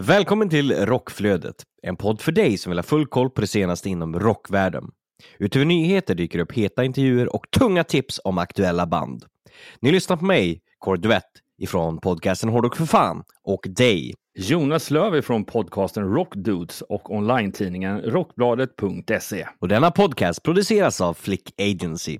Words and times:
Välkommen 0.00 0.48
till 0.48 0.86
Rockflödet, 0.86 1.54
en 1.82 1.96
podd 1.96 2.20
för 2.20 2.32
dig 2.32 2.58
som 2.58 2.70
vill 2.70 2.78
ha 2.78 2.82
full 2.82 3.06
koll 3.06 3.30
på 3.30 3.40
det 3.40 3.46
senaste 3.46 3.88
inom 3.88 4.20
rockvärlden. 4.20 4.84
Utöver 5.38 5.66
nyheter 5.66 6.14
dyker 6.14 6.38
upp 6.38 6.52
heta 6.52 6.84
intervjuer 6.84 7.34
och 7.34 7.50
tunga 7.58 7.84
tips 7.84 8.20
om 8.24 8.38
aktuella 8.38 8.86
band. 8.86 9.24
Ni 9.80 9.92
lyssnar 9.92 10.16
på 10.16 10.24
mig, 10.24 10.60
Kåre 10.78 10.96
Duett, 10.96 11.24
ifrån 11.58 11.98
podcasten 11.98 12.50
Hårdrock 12.50 12.76
för 12.76 12.86
fan, 12.86 13.22
och 13.44 13.66
dig. 13.68 14.14
Jonas 14.38 14.90
Löv 14.90 15.22
från 15.22 15.44
podcasten 15.44 16.04
Rockdudes 16.04 16.82
och 16.82 17.14
online-tidningen 17.14 18.00
rockbladet.se. 18.00 19.46
Och 19.60 19.68
denna 19.68 19.90
podcast 19.90 20.42
produceras 20.42 21.00
av 21.00 21.14
Flick 21.14 21.60
Agency. 21.60 22.18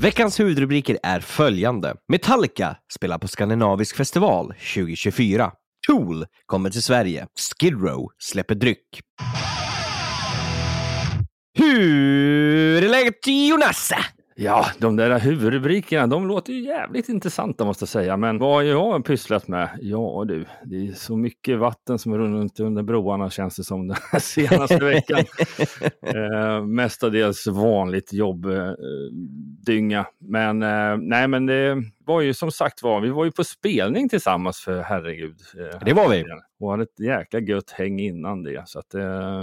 Veckans 0.00 0.40
huvudrubriker 0.40 0.98
är 1.02 1.20
följande. 1.20 1.94
Metallica 2.08 2.76
spelar 2.92 3.18
på 3.18 3.28
Skandinavisk 3.28 3.96
festival 3.96 4.46
2024. 4.46 5.52
Tool 5.88 6.26
kommer 6.46 6.70
till 6.70 6.82
Sverige. 6.82 7.26
Skid 7.60 7.72
Row 7.72 8.08
släpper 8.18 8.54
dryck. 8.54 9.00
Hur 11.58 12.84
är 12.84 12.88
läget 12.88 13.26
Jonas? 13.26 13.92
Ja, 14.34 14.66
de 14.78 14.96
där 14.96 15.18
huvudrubrikerna, 15.18 16.06
de 16.06 16.28
låter 16.28 16.52
ju 16.52 16.60
jävligt 16.60 17.08
intressanta 17.08 17.64
måste 17.64 17.82
jag 17.82 17.88
säga. 17.88 18.16
Men 18.16 18.38
vad 18.38 18.52
har 18.52 18.62
jag 18.62 19.04
pysslat 19.04 19.48
med? 19.48 19.68
Ja 19.80 20.24
du, 20.28 20.44
det 20.64 20.88
är 20.88 20.92
så 20.92 21.16
mycket 21.16 21.58
vatten 21.58 21.98
som 21.98 22.18
runnit 22.18 22.60
under 22.60 22.82
broarna 22.82 23.30
känns 23.30 23.56
det 23.56 23.64
som 23.64 23.88
den 23.88 24.20
senaste 24.20 24.84
veckan. 24.84 25.18
eh, 26.02 26.64
mestadels 26.64 27.46
vanligt 27.46 28.12
jobbdynga. 28.12 30.06
men 30.18 30.62
eh, 30.62 30.96
nej, 31.00 31.28
men 31.28 31.46
det 31.46 31.82
var 32.10 32.20
ju 32.20 32.34
som 32.34 32.50
sagt 32.50 32.82
var, 32.82 33.00
vi 33.00 33.10
var 33.10 33.24
ju 33.24 33.32
på 33.32 33.44
spelning 33.44 34.08
tillsammans 34.08 34.60
för 34.60 34.82
herregud. 34.82 35.36
Eh, 35.58 35.78
Det 35.84 35.92
var 35.92 36.08
vi. 36.08 36.24
Och 36.60 36.70
hade 36.70 36.82
ett 36.82 37.00
jäkla 37.00 37.40
gött 37.40 37.70
häng 37.70 38.00
innan 38.00 38.42
det. 38.42 38.62
Så 38.66 38.78
att, 38.78 38.94
eh, 38.94 39.42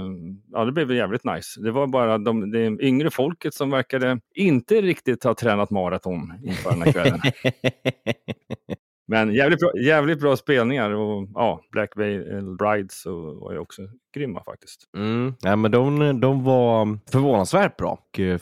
ja, 0.52 0.66
det 0.66 0.72
blev 0.72 0.92
jävligt 0.92 1.23
nice. 1.23 1.62
Det 1.62 1.72
var 1.72 1.88
bara 1.88 2.18
de, 2.18 2.52
det 2.52 2.78
yngre 2.82 3.12
folket 3.12 3.54
som 3.54 3.70
verkade 3.70 4.20
inte 4.36 4.82
riktigt 4.82 5.23
ha 5.23 5.34
tränat 5.34 5.70
maraton 5.70 6.34
inför 6.44 6.70
den 6.70 6.82
här 6.82 6.92
kvällen. 6.92 7.20
Men 9.08 9.34
jävligt 9.34 9.60
bra, 9.60 9.72
jävligt 9.80 10.20
bra 10.20 10.36
spelningar 10.36 10.92
och 10.92 11.28
ja, 11.34 11.62
Black 11.72 11.90
Veil 11.95 12.56
Brides 12.60 13.06
och, 13.06 13.36
var 13.36 13.52
ju 13.52 13.60
också 13.60 13.82
grymma 14.16 14.44
faktiskt. 14.44 14.90
Mm. 14.98 15.34
Ja, 15.42 15.56
men 15.56 15.72
de, 15.72 16.20
de 16.22 16.44
var 16.44 17.00
förvånansvärt 17.12 17.78
bra. 17.78 17.92
Och, 17.92 18.20
eh, 18.20 18.40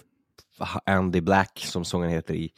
Andy 0.86 1.22
Black 1.22 1.60
som 1.60 1.86
sången 1.86 2.10
heter 2.10 2.34
i, 2.34 2.50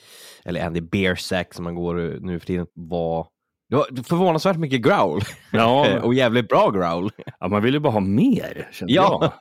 eller 0.45 0.65
Andy 0.65 0.81
Bearsack 0.81 1.53
som 1.53 1.65
han 1.65 1.75
går 1.75 2.19
nu 2.21 2.39
för 2.39 2.47
tiden, 2.47 2.67
var 2.73 3.27
det 3.69 3.75
var 3.75 4.03
förvånansvärt 4.03 4.57
mycket 4.57 4.81
growl. 4.81 5.21
Ja, 5.51 5.99
och 6.03 6.13
jävligt 6.13 6.47
bra 6.47 6.69
growl. 6.71 7.11
ja 7.39 7.47
man 7.47 7.61
vill 7.63 7.73
ju 7.73 7.79
bara 7.79 7.93
ha 7.93 7.99
mer, 7.99 8.69
kände 8.71 8.93
Ja. 8.93 9.33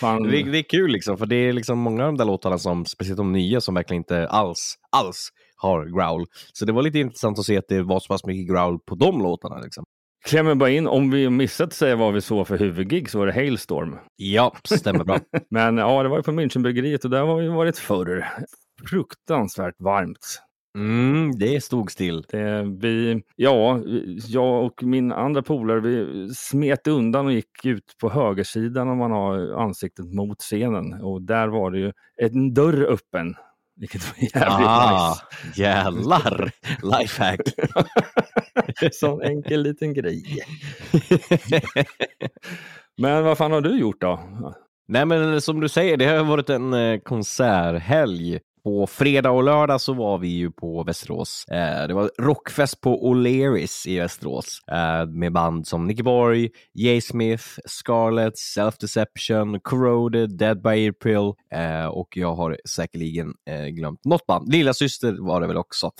jag. 0.00 0.20
Det, 0.30 0.42
det 0.42 0.58
är 0.58 0.62
kul 0.62 0.90
liksom, 0.90 1.18
för 1.18 1.26
det 1.26 1.36
är 1.36 1.52
liksom 1.52 1.78
många 1.78 2.02
av 2.02 2.08
de 2.08 2.16
där 2.16 2.24
låtarna, 2.24 2.58
som, 2.58 2.84
speciellt 2.84 3.16
de 3.16 3.32
nya, 3.32 3.60
som 3.60 3.74
verkligen 3.74 4.00
inte 4.00 4.28
alls, 4.28 4.74
alls 4.92 5.28
har 5.56 5.84
growl. 5.84 6.26
Så 6.52 6.64
det 6.64 6.72
var 6.72 6.82
lite 6.82 6.98
intressant 6.98 7.38
att 7.38 7.44
se 7.44 7.56
att 7.58 7.68
det 7.68 7.82
var 7.82 8.00
så 8.00 8.06
pass 8.08 8.24
mycket 8.24 8.48
growl 8.54 8.78
på 8.78 8.94
de 8.94 9.22
låtarna. 9.22 9.58
Liksom. 9.58 9.84
Klämmer 10.26 10.54
bara 10.54 10.70
in, 10.70 10.86
om 10.86 11.10
vi 11.10 11.30
missat 11.30 11.72
säga 11.72 11.96
vad 11.96 12.14
vi 12.14 12.20
såg 12.20 12.48
för 12.48 12.58
huvudgig 12.58 13.10
så 13.10 13.18
var 13.18 13.26
det 13.26 13.32
Hailstorm. 13.32 13.98
Ja, 14.16 14.56
stämmer 14.64 15.04
bra. 15.04 15.18
Men 15.50 15.76
ja, 15.76 16.02
det 16.02 16.08
var 16.08 16.16
ju 16.16 16.22
på 16.22 16.32
Münchenbryggeriet 16.32 17.04
och 17.04 17.10
där 17.10 17.22
har 17.22 17.36
vi 17.36 17.48
varit 17.48 17.78
förr. 17.78 18.26
Fruktansvärt 18.88 19.74
varmt. 19.78 20.42
Mm, 20.76 21.38
det 21.38 21.64
stod 21.64 21.90
still. 21.90 22.24
Det, 22.28 22.62
vi, 22.80 23.22
ja, 23.36 23.80
jag 24.28 24.64
och 24.64 24.82
min 24.82 25.12
andra 25.12 25.42
polare 25.42 25.80
vi 25.80 26.28
smet 26.34 26.86
undan 26.86 27.26
och 27.26 27.32
gick 27.32 27.64
ut 27.64 27.96
på 28.00 28.10
högersidan 28.10 28.88
om 28.88 28.98
man 28.98 29.10
har 29.10 29.62
ansiktet 29.62 30.14
mot 30.14 30.40
scenen. 30.40 30.92
Och 30.92 31.22
där 31.22 31.48
var 31.48 31.70
det 31.70 31.78
ju 31.78 31.92
en 32.16 32.54
dörr 32.54 32.82
öppen. 32.82 33.34
Vilket 33.76 34.02
var 34.04 34.14
jävligt 34.18 34.68
Ah, 34.68 35.08
nice. 35.44 35.60
jävlar! 35.62 36.50
Lifehack. 36.82 37.40
Sån 38.92 39.22
enkel 39.22 39.62
liten 39.62 39.94
grej. 39.94 40.24
Men 42.98 43.24
vad 43.24 43.38
fan 43.38 43.52
har 43.52 43.60
du 43.60 43.78
gjort 43.78 44.00
då? 44.00 44.20
Nej 44.88 45.04
men 45.06 45.40
som 45.40 45.60
du 45.60 45.68
säger, 45.68 45.96
det 45.96 46.04
har 46.06 46.24
varit 46.24 46.50
en 46.50 46.72
eh, 46.74 46.98
konserthelg. 47.00 48.38
På 48.66 48.86
fredag 48.86 49.30
och 49.30 49.44
lördag 49.44 49.80
så 49.80 49.92
var 49.92 50.18
vi 50.18 50.28
ju 50.28 50.50
på 50.50 50.84
Västerås. 50.84 51.44
Eh, 51.50 51.88
det 51.88 51.94
var 51.94 52.10
rockfest 52.18 52.80
på 52.80 53.12
O'Learys 53.12 53.88
i 53.88 53.98
Västerås 53.98 54.60
eh, 54.72 55.06
med 55.06 55.32
band 55.32 55.66
som 55.66 55.86
Nicky 55.86 56.02
Borg, 56.02 56.50
Jay 56.74 57.00
Smith, 57.00 57.44
Scarlett, 57.64 58.38
Self 58.38 58.78
Deception, 58.78 59.60
Corroded, 59.60 60.38
Dead 60.38 60.62
by 60.62 60.88
April 60.88 61.32
eh, 61.52 61.86
och 61.86 62.08
jag 62.16 62.34
har 62.34 62.58
säkerligen 62.68 63.34
eh, 63.50 63.66
glömt 63.66 64.04
något 64.04 64.26
band. 64.26 64.52
Lilla 64.52 64.74
syster 64.74 65.16
var 65.26 65.40
det 65.40 65.46
väl 65.46 65.56
också. 65.56 65.90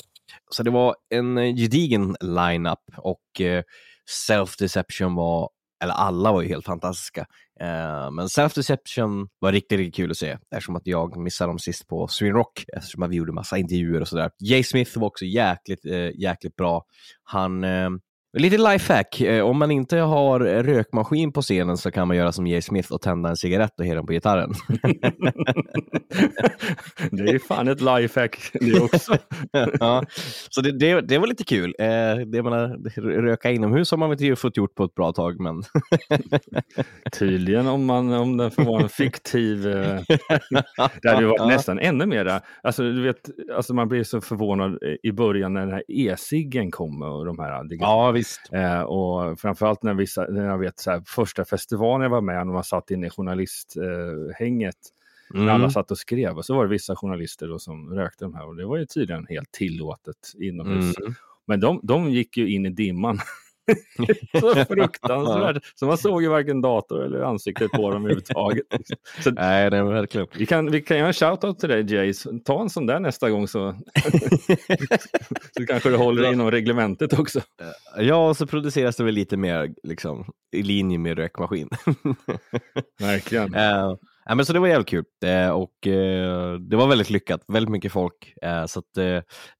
Så 0.50 0.62
det 0.62 0.70
var 0.70 0.94
en 1.14 1.38
eh, 1.38 1.54
gedigen 1.54 2.16
line-up 2.20 2.80
och 2.96 3.40
eh, 3.40 3.62
Self 4.10 4.56
Deception 4.56 5.14
var 5.14 5.48
eller 5.82 5.94
alla 5.94 6.32
var 6.32 6.42
ju 6.42 6.48
helt 6.48 6.66
fantastiska. 6.66 7.26
Eh, 7.60 8.10
men 8.10 8.28
Self 8.28 8.54
Deception 8.54 9.28
var 9.38 9.52
riktigt, 9.52 9.78
riktigt 9.78 9.94
kul 9.94 10.10
att 10.10 10.16
se 10.16 10.38
eftersom 10.50 10.76
att 10.76 10.86
jag 10.86 11.16
missade 11.16 11.50
dem 11.50 11.58
sist 11.58 11.86
på 11.88 12.08
Sweden 12.08 12.36
Rock 12.36 12.64
eftersom 12.76 13.02
att 13.02 13.10
vi 13.10 13.16
gjorde 13.16 13.32
massa 13.32 13.58
intervjuer 13.58 14.00
och 14.00 14.08
sådär. 14.08 14.30
Jay 14.38 14.62
Smith 14.62 14.98
var 14.98 15.06
också 15.06 15.24
jäkligt, 15.24 15.84
eh, 15.84 16.10
jäkligt 16.20 16.56
bra. 16.56 16.84
Han 17.22 17.64
eh, 17.64 17.90
Lite 18.38 18.58
lifehack, 18.58 19.20
eh, 19.20 19.44
om 19.44 19.58
man 19.58 19.70
inte 19.70 19.98
har 19.98 20.40
rökmaskin 20.40 21.32
på 21.32 21.42
scenen 21.42 21.76
så 21.76 21.90
kan 21.90 22.08
man 22.08 22.16
göra 22.16 22.32
som 22.32 22.46
Jay 22.46 22.62
Smith 22.62 22.92
och 22.92 23.02
tända 23.02 23.28
en 23.28 23.36
cigarett 23.36 23.80
och 23.80 23.86
hela 23.86 24.02
på 24.02 24.12
gitarren. 24.12 24.52
det 27.10 27.22
är 27.22 27.38
fan 27.38 27.68
ett 27.68 27.80
lifehack 27.80 28.50
det 28.52 28.80
också. 28.80 29.16
ja, 29.80 30.04
så 30.50 30.60
det, 30.60 30.72
det, 30.72 31.00
det 31.00 31.18
var 31.18 31.26
lite 31.26 31.44
kul. 31.44 31.74
Eh, 31.78 31.86
det 32.26 32.42
menar, 32.42 33.00
röka 33.22 33.50
inomhus 33.50 33.90
har 33.90 33.98
man 33.98 34.10
väl 34.10 34.22
inte 34.22 34.40
fått 34.40 34.56
gjort 34.56 34.74
på 34.74 34.84
ett 34.84 34.94
bra 34.94 35.12
tag, 35.12 35.40
men 35.40 35.62
Tydligen 37.18 37.66
om, 37.66 37.84
man, 37.84 38.12
om 38.12 38.36
den 38.36 38.50
får 38.50 38.64
vara 38.64 38.82
en 38.82 38.88
fiktiv... 38.88 39.68
Eh, 39.68 40.00
det 41.02 41.08
hade 41.08 41.22
ju 41.22 41.26
varit 41.26 41.48
nästan 41.48 41.78
ännu 41.78 42.06
mera. 42.06 42.40
Alltså, 42.62 42.82
du 42.82 43.02
vet, 43.02 43.30
alltså 43.56 43.74
man 43.74 43.88
blir 43.88 44.04
så 44.04 44.20
förvånad 44.20 44.78
i 45.02 45.12
början 45.12 45.54
när 45.54 45.60
den 45.60 45.72
här 45.72 45.82
e-ciggen 45.88 46.70
kommer 46.70 47.06
och 47.06 47.26
de 47.26 47.38
här 47.38 47.62
ja, 47.78 48.10
visst. 48.10 48.25
Eh, 48.52 48.80
och 48.80 49.40
framförallt 49.40 49.82
när, 49.82 49.94
vissa, 49.94 50.26
när 50.28 50.44
jag 50.44 50.58
vet 50.58 50.78
så 50.78 50.90
här, 50.90 51.02
första 51.06 51.44
festivalen 51.44 52.02
jag 52.02 52.10
var 52.10 52.20
med 52.20 52.46
när 52.46 52.52
man 52.52 52.64
satt 52.64 52.90
inne 52.90 53.06
i 53.06 53.10
journalisthänget 53.10 54.76
när 55.30 55.40
Mm. 55.40 55.54
alla 55.54 55.70
satt 55.70 55.90
och 55.90 55.98
skrev 55.98 56.36
och 56.36 56.44
så 56.44 56.54
var 56.54 56.64
det 56.64 56.70
vissa 56.70 56.96
journalister 56.96 57.48
då 57.48 57.58
som 57.58 57.94
rökte 57.94 58.24
de 58.24 58.34
här 58.34 58.46
och 58.46 58.56
det 58.56 58.66
var 58.66 58.76
ju 58.76 58.86
tydligen 58.86 59.26
helt 59.28 59.52
tillåtet 59.52 60.16
inomhus. 60.38 60.98
Mm. 60.98 61.14
Men 61.46 61.60
de, 61.60 61.80
de 61.82 62.10
gick 62.10 62.36
ju 62.36 62.54
in 62.54 62.66
i 62.66 62.70
dimman. 62.70 63.18
så 64.40 64.64
fruktansvärt. 64.64 65.64
Så 65.74 65.86
man 65.86 65.98
såg 65.98 66.22
ju 66.22 66.28
varken 66.28 66.60
dator 66.60 67.04
eller 67.04 67.20
ansiktet 67.20 67.70
på 67.70 67.90
dem 67.90 68.02
överhuvudtaget. 68.02 68.66
Så 69.24 69.30
Nej, 69.30 69.70
det 69.70 69.82
var 69.82 69.92
verkligen. 69.92 70.26
vi 70.38 70.46
kan, 70.46 70.70
vi 70.70 70.82
kan 70.82 70.96
göra 70.96 71.08
en 71.08 71.12
shoutout 71.12 71.58
till 71.58 71.68
dig 71.68 71.94
Jace. 71.94 72.30
Ta 72.44 72.60
en 72.62 72.70
sån 72.70 72.86
där 72.86 73.00
nästa 73.00 73.30
gång 73.30 73.48
så, 73.48 73.74
så 75.56 75.66
kanske 75.66 75.90
du 75.90 75.96
håller 75.96 76.32
inom 76.32 76.50
reglementet 76.50 77.18
också. 77.18 77.40
Ja, 77.98 78.28
och 78.28 78.36
så 78.36 78.46
produceras 78.46 78.96
det 78.96 79.04
väl 79.04 79.14
lite 79.14 79.36
mer 79.36 79.74
liksom, 79.82 80.24
i 80.52 80.62
linje 80.62 80.98
med 80.98 81.18
rökmaskin. 81.18 81.68
Verkligen. 83.00 83.54
Eh, 83.54 83.94
ja, 84.26 84.34
men 84.34 84.46
så 84.46 84.52
det 84.52 84.58
var 84.58 84.68
jävligt 84.68 84.88
kul 84.88 85.04
Eh, 85.24 85.50
och 85.50 85.86
eh, 85.86 86.54
det 86.54 86.76
var 86.76 86.86
väldigt 86.88 87.10
lyckat, 87.10 87.40
väldigt 87.48 87.70
mycket 87.70 87.92
folk. 87.92 88.32
Eh, 88.42 88.66
så 88.66 88.82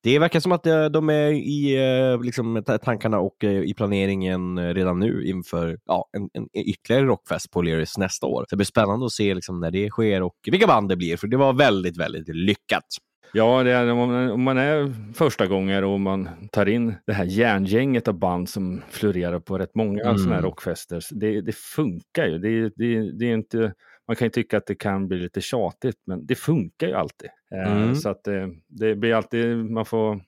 det 0.03 0.19
verkar 0.19 0.41
som 0.41 0.53
att 0.53 0.63
de 0.93 1.09
är 1.11 1.31
i 1.31 1.79
liksom, 2.23 2.63
ta- 2.67 2.79
tankarna 2.79 3.19
och 3.19 3.45
i 3.45 3.75
planeringen 3.75 4.75
redan 4.75 4.99
nu 4.99 5.25
inför 5.27 5.79
ja, 5.87 6.09
en, 6.17 6.29
en 6.33 6.49
ytterligare 6.67 7.07
rockfest 7.07 7.51
på 7.51 7.63
Leris 7.63 7.99
nästa 7.99 8.27
år. 8.27 8.41
Så 8.41 8.47
det 8.51 8.57
blir 8.57 8.67
spännande 8.67 9.07
att 9.07 9.13
se 9.13 9.35
liksom, 9.35 9.61
när 9.61 9.71
det 9.71 9.91
sker 9.91 10.23
och 10.23 10.35
vilka 10.51 10.67
band 10.67 10.89
det 10.89 10.97
blir, 10.97 11.17
för 11.17 11.27
det 11.27 11.37
var 11.37 11.53
väldigt, 11.53 11.97
väldigt 11.97 12.29
lyckat. 12.29 12.85
Ja, 13.33 13.61
är, 13.65 13.91
om, 13.91 14.43
man, 14.43 14.59
är 14.59 14.95
första 15.15 15.47
gånger 15.47 15.85
och 15.85 16.01
man 16.01 16.29
tar 16.53 16.67
in 16.67 16.95
det 17.07 17.13
här 17.13 17.25
järngänget 17.25 18.09
av 18.09 18.19
band 18.19 18.49
som 18.49 18.83
florerar 18.91 19.41
på 19.41 19.59
rätt 19.59 19.75
många 19.75 20.03
Mm. 20.03 20.19
sådana 20.19 20.35
här 20.35 20.43
rockfester. 20.43 21.01
Det, 21.11 21.41
det 21.41 21.55
funkar 21.57 22.27
ju. 22.27 22.39
Det, 22.39 22.73
det, 22.77 23.19
det 23.19 23.25
är 23.31 23.35
inte, 23.35 23.73
man 24.09 24.17
kan 24.17 24.27
ju 24.27 24.31
tycka 24.31 24.57
att 24.57 24.67
det 24.67 24.75
kan 24.75 25.09
bli 25.09 25.19
lite 25.19 25.41
tjatigt, 25.41 25.97
men 26.05 26.27
det 26.27 26.35
funkar 26.35 26.87
ju 26.87 26.95
alltid. 26.95 27.31
Eh, 27.51 27.73
Mm. 27.77 27.95
Så 27.95 28.09
att 28.09 28.25
det, 28.25 28.51
det 28.67 28.95
blir 28.95 29.15
alltid, 29.15 29.57
man 29.57 29.87
får, 29.87 30.21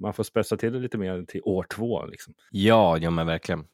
man 0.00 0.14
får 0.14 0.24
spetsa 0.24 0.56
till 0.56 0.72
det 0.72 0.78
lite 0.78 0.98
mer 0.98 1.22
till 1.22 1.40
år 1.44 1.66
två. 1.74 2.06
Liksom. 2.06 2.34
Ja, 2.50 2.98
ja 2.98 3.10
men 3.10 3.26
verkligen. 3.26 3.64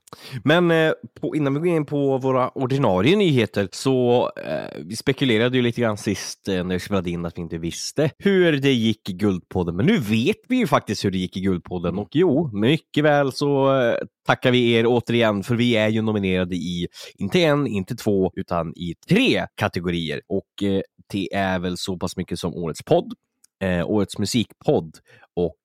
Men 0.45 0.71
eh, 0.71 0.93
på, 1.21 1.37
innan 1.37 1.55
vi 1.55 1.61
går 1.61 1.77
in 1.77 1.87
på 1.87 2.19
våra 2.19 2.49
ordinarie 2.49 3.17
nyheter 3.17 3.69
så 3.73 4.31
eh, 4.37 4.83
vi 4.85 4.97
spekulerade 4.97 5.57
ju 5.57 5.63
lite 5.63 5.81
grann 5.81 5.97
sist 5.97 6.49
eh, 6.49 6.65
när 6.65 6.75
vi 6.75 6.81
spelade 6.81 7.11
in 7.11 7.25
att 7.25 7.39
vi 7.39 7.43
inte 7.43 7.59
visste 7.59 8.11
hur 8.19 8.53
det 8.53 8.73
gick 8.73 9.11
i 9.11 9.13
Guldpodden. 9.13 9.77
Men 9.77 9.87
nu 9.87 9.99
vet 9.99 10.37
vi 10.49 10.57
ju 10.57 10.67
faktiskt 10.67 11.05
hur 11.05 11.11
det 11.11 11.19
gick 11.19 11.37
i 11.37 11.41
Guldpodden 11.41 11.99
och 11.99 12.09
jo, 12.13 12.51
mycket 12.53 13.05
väl 13.05 13.33
så 13.33 13.81
eh, 13.81 13.97
tackar 14.27 14.51
vi 14.51 14.73
er 14.73 14.87
återigen 14.87 15.43
för 15.43 15.55
vi 15.55 15.77
är 15.77 15.89
ju 15.89 16.03
nominerade 16.03 16.57
i 16.57 16.89
inte 17.19 17.41
en, 17.41 17.67
inte 17.67 17.97
två, 17.97 18.33
utan 18.35 18.73
i 18.77 18.95
tre 19.09 19.47
kategorier 19.55 20.21
och 20.27 20.63
eh, 20.63 20.81
det 21.13 21.35
är 21.35 21.59
väl 21.59 21.77
så 21.77 21.99
pass 21.99 22.17
mycket 22.17 22.39
som 22.39 22.55
Årets 22.55 22.83
podd, 22.83 23.15
eh, 23.61 23.91
Årets 23.91 24.19
musikpodd 24.19 24.99
och 25.35 25.57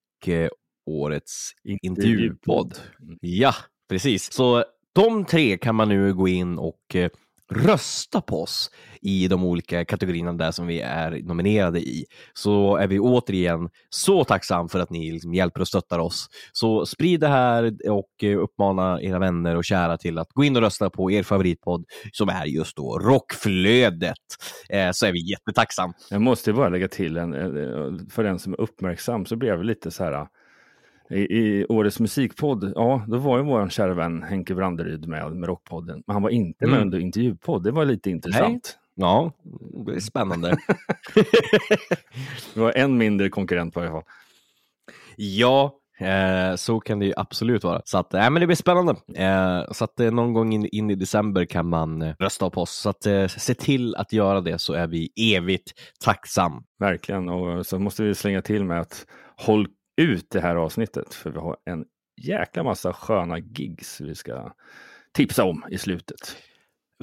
Årets 0.86 1.52
intervjupodd. 1.82 2.80
Ja, 3.22 3.54
precis. 3.90 4.34
Så 4.34 4.64
de 4.96 5.26
tre 5.26 5.58
kan 5.58 5.76
man 5.76 5.90
nu 5.90 6.14
gå 6.14 6.28
in 6.28 6.58
och 6.58 6.96
eh, 6.96 7.10
rösta 7.52 8.22
på 8.22 8.42
oss 8.42 8.72
i 9.02 9.28
de 9.28 9.44
olika 9.44 9.86
kategorierna 9.86 10.34
där 10.34 10.52
som 10.52 10.68
vi 10.68 10.82
är 10.82 11.12
nominerade 11.12 11.80
i. 11.80 12.06
Så 12.34 12.76
är 12.76 12.88
vi 12.88 13.00
återigen 13.00 13.70
så 13.90 14.24
tacksam 14.24 14.70
för 14.70 14.80
att 14.80 14.90
ni 14.90 15.12
liksom 15.12 15.34
hjälper 15.34 15.62
och 15.62 15.68
stöttar 15.68 16.00
oss. 16.00 16.28
Så 16.52 16.86
sprid 16.86 17.20
det 17.20 17.28
här 17.28 17.74
och 17.90 18.24
eh, 18.24 18.40
uppmana 18.40 19.02
era 19.02 19.20
vänner 19.20 19.56
och 19.56 19.66
kära 19.66 19.98
till 19.98 20.18
att 20.18 20.30
gå 20.34 20.44
in 20.44 20.56
och 20.56 20.62
rösta 20.62 20.90
på 20.90 21.12
er 21.12 21.24
favoritpodd 21.24 21.86
som 22.12 22.30
är 22.30 22.46
just 22.46 22.78
då 22.78 23.00
Rockflödet. 23.00 24.18
Eh, 24.70 24.90
så 24.92 25.06
är 25.06 25.12
vi 25.12 25.32
jättetacksam. 25.32 25.94
Jag 26.10 26.22
måste 26.22 26.54
bara 26.54 26.70
lägga 26.70 26.88
till 26.88 27.18
en, 27.18 27.34
eh, 27.34 27.42
eh, 27.42 28.08
för 28.12 28.24
den 28.24 28.40
som 28.40 28.54
är 28.54 28.62
uppmärksam 28.62 29.26
så 29.26 29.36
blev 29.36 29.56
jag 29.56 29.66
lite 29.66 29.92
så 29.92 30.04
här 30.04 30.28
i, 31.12 31.20
i 31.38 31.66
årets 31.70 32.00
musikpodd, 32.00 32.74
ja, 32.76 33.06
då 33.08 33.18
var 33.18 33.38
ju 33.38 33.44
vår 33.44 33.70
kära 33.70 33.94
vän 33.94 34.24
Henke 34.24 34.56
Branderyd 34.56 35.08
med 35.08 35.32
med 35.36 35.48
Rockpodden, 35.50 36.04
men 36.08 36.14
han 36.14 36.24
var 36.24 36.30
inte 36.30 36.66
med 36.66 36.74
Mm. 36.76 36.82
under 36.88 37.00
intervjupodd. 37.00 37.64
Det 37.64 37.72
var 37.72 37.86
lite 37.86 38.10
intressant. 38.10 38.78
Ja, 38.96 39.32
det 39.86 39.96
är 39.96 40.00
spännande. 40.00 40.58
Det 42.54 42.60
var 42.60 42.74
en 42.76 42.98
mindre 42.98 43.30
konkurrent 43.30 43.74
på 43.74 43.80
alla 43.80 43.92
fall. 43.92 44.04
Ja, 45.16 45.76
eh, 46.00 46.56
så 46.56 46.80
kan 46.80 47.00
det 47.00 47.06
ju 47.06 47.14
absolut 47.18 47.64
vara. 47.64 47.82
Så 47.86 47.98
att, 47.98 48.14
äh, 48.14 48.30
men 48.30 48.40
det 48.40 48.46
blir 48.48 48.56
spännande. 48.56 48.96
Eh, 49.16 49.72
så 49.72 49.84
att 49.84 50.00
eh, 50.00 50.12
någon 50.12 50.34
gång 50.34 50.54
in, 50.54 50.66
in 50.66 50.90
i 50.92 50.96
december 50.96 51.46
kan 51.46 51.70
man 51.70 52.02
eh, 52.02 52.14
rösta 52.20 52.50
på 52.50 52.62
oss. 52.62 52.72
Så 52.72 52.90
att 52.90 53.06
eh, 53.06 53.28
se 53.28 53.54
till 53.54 53.96
att 53.96 54.14
göra 54.14 54.42
det 54.42 54.60
så 54.60 54.74
är 54.74 54.88
vi 54.88 55.10
evigt 55.36 55.72
tacksam. 56.04 56.64
Verkligen, 56.80 57.30
och 57.30 57.66
så 57.66 57.80
måste 57.80 58.04
vi 58.04 58.16
slänga 58.16 58.42
till 58.42 58.66
med 58.66 58.80
att 58.82 59.06
håll 59.38 59.68
ut 60.00 60.30
det 60.30 60.42
här 60.42 60.56
avsnittet, 60.56 61.14
för 61.14 61.32
vi 61.32 61.40
har 61.40 61.58
en 61.66 61.86
jäkla 62.22 62.64
massa 62.64 62.94
sköna 62.94 63.38
gigs 63.38 64.02
vi 64.02 64.16
ska 64.16 64.54
tipsa 65.12 65.44
om 65.44 65.66
i 65.72 65.78
slutet. 65.78 66.38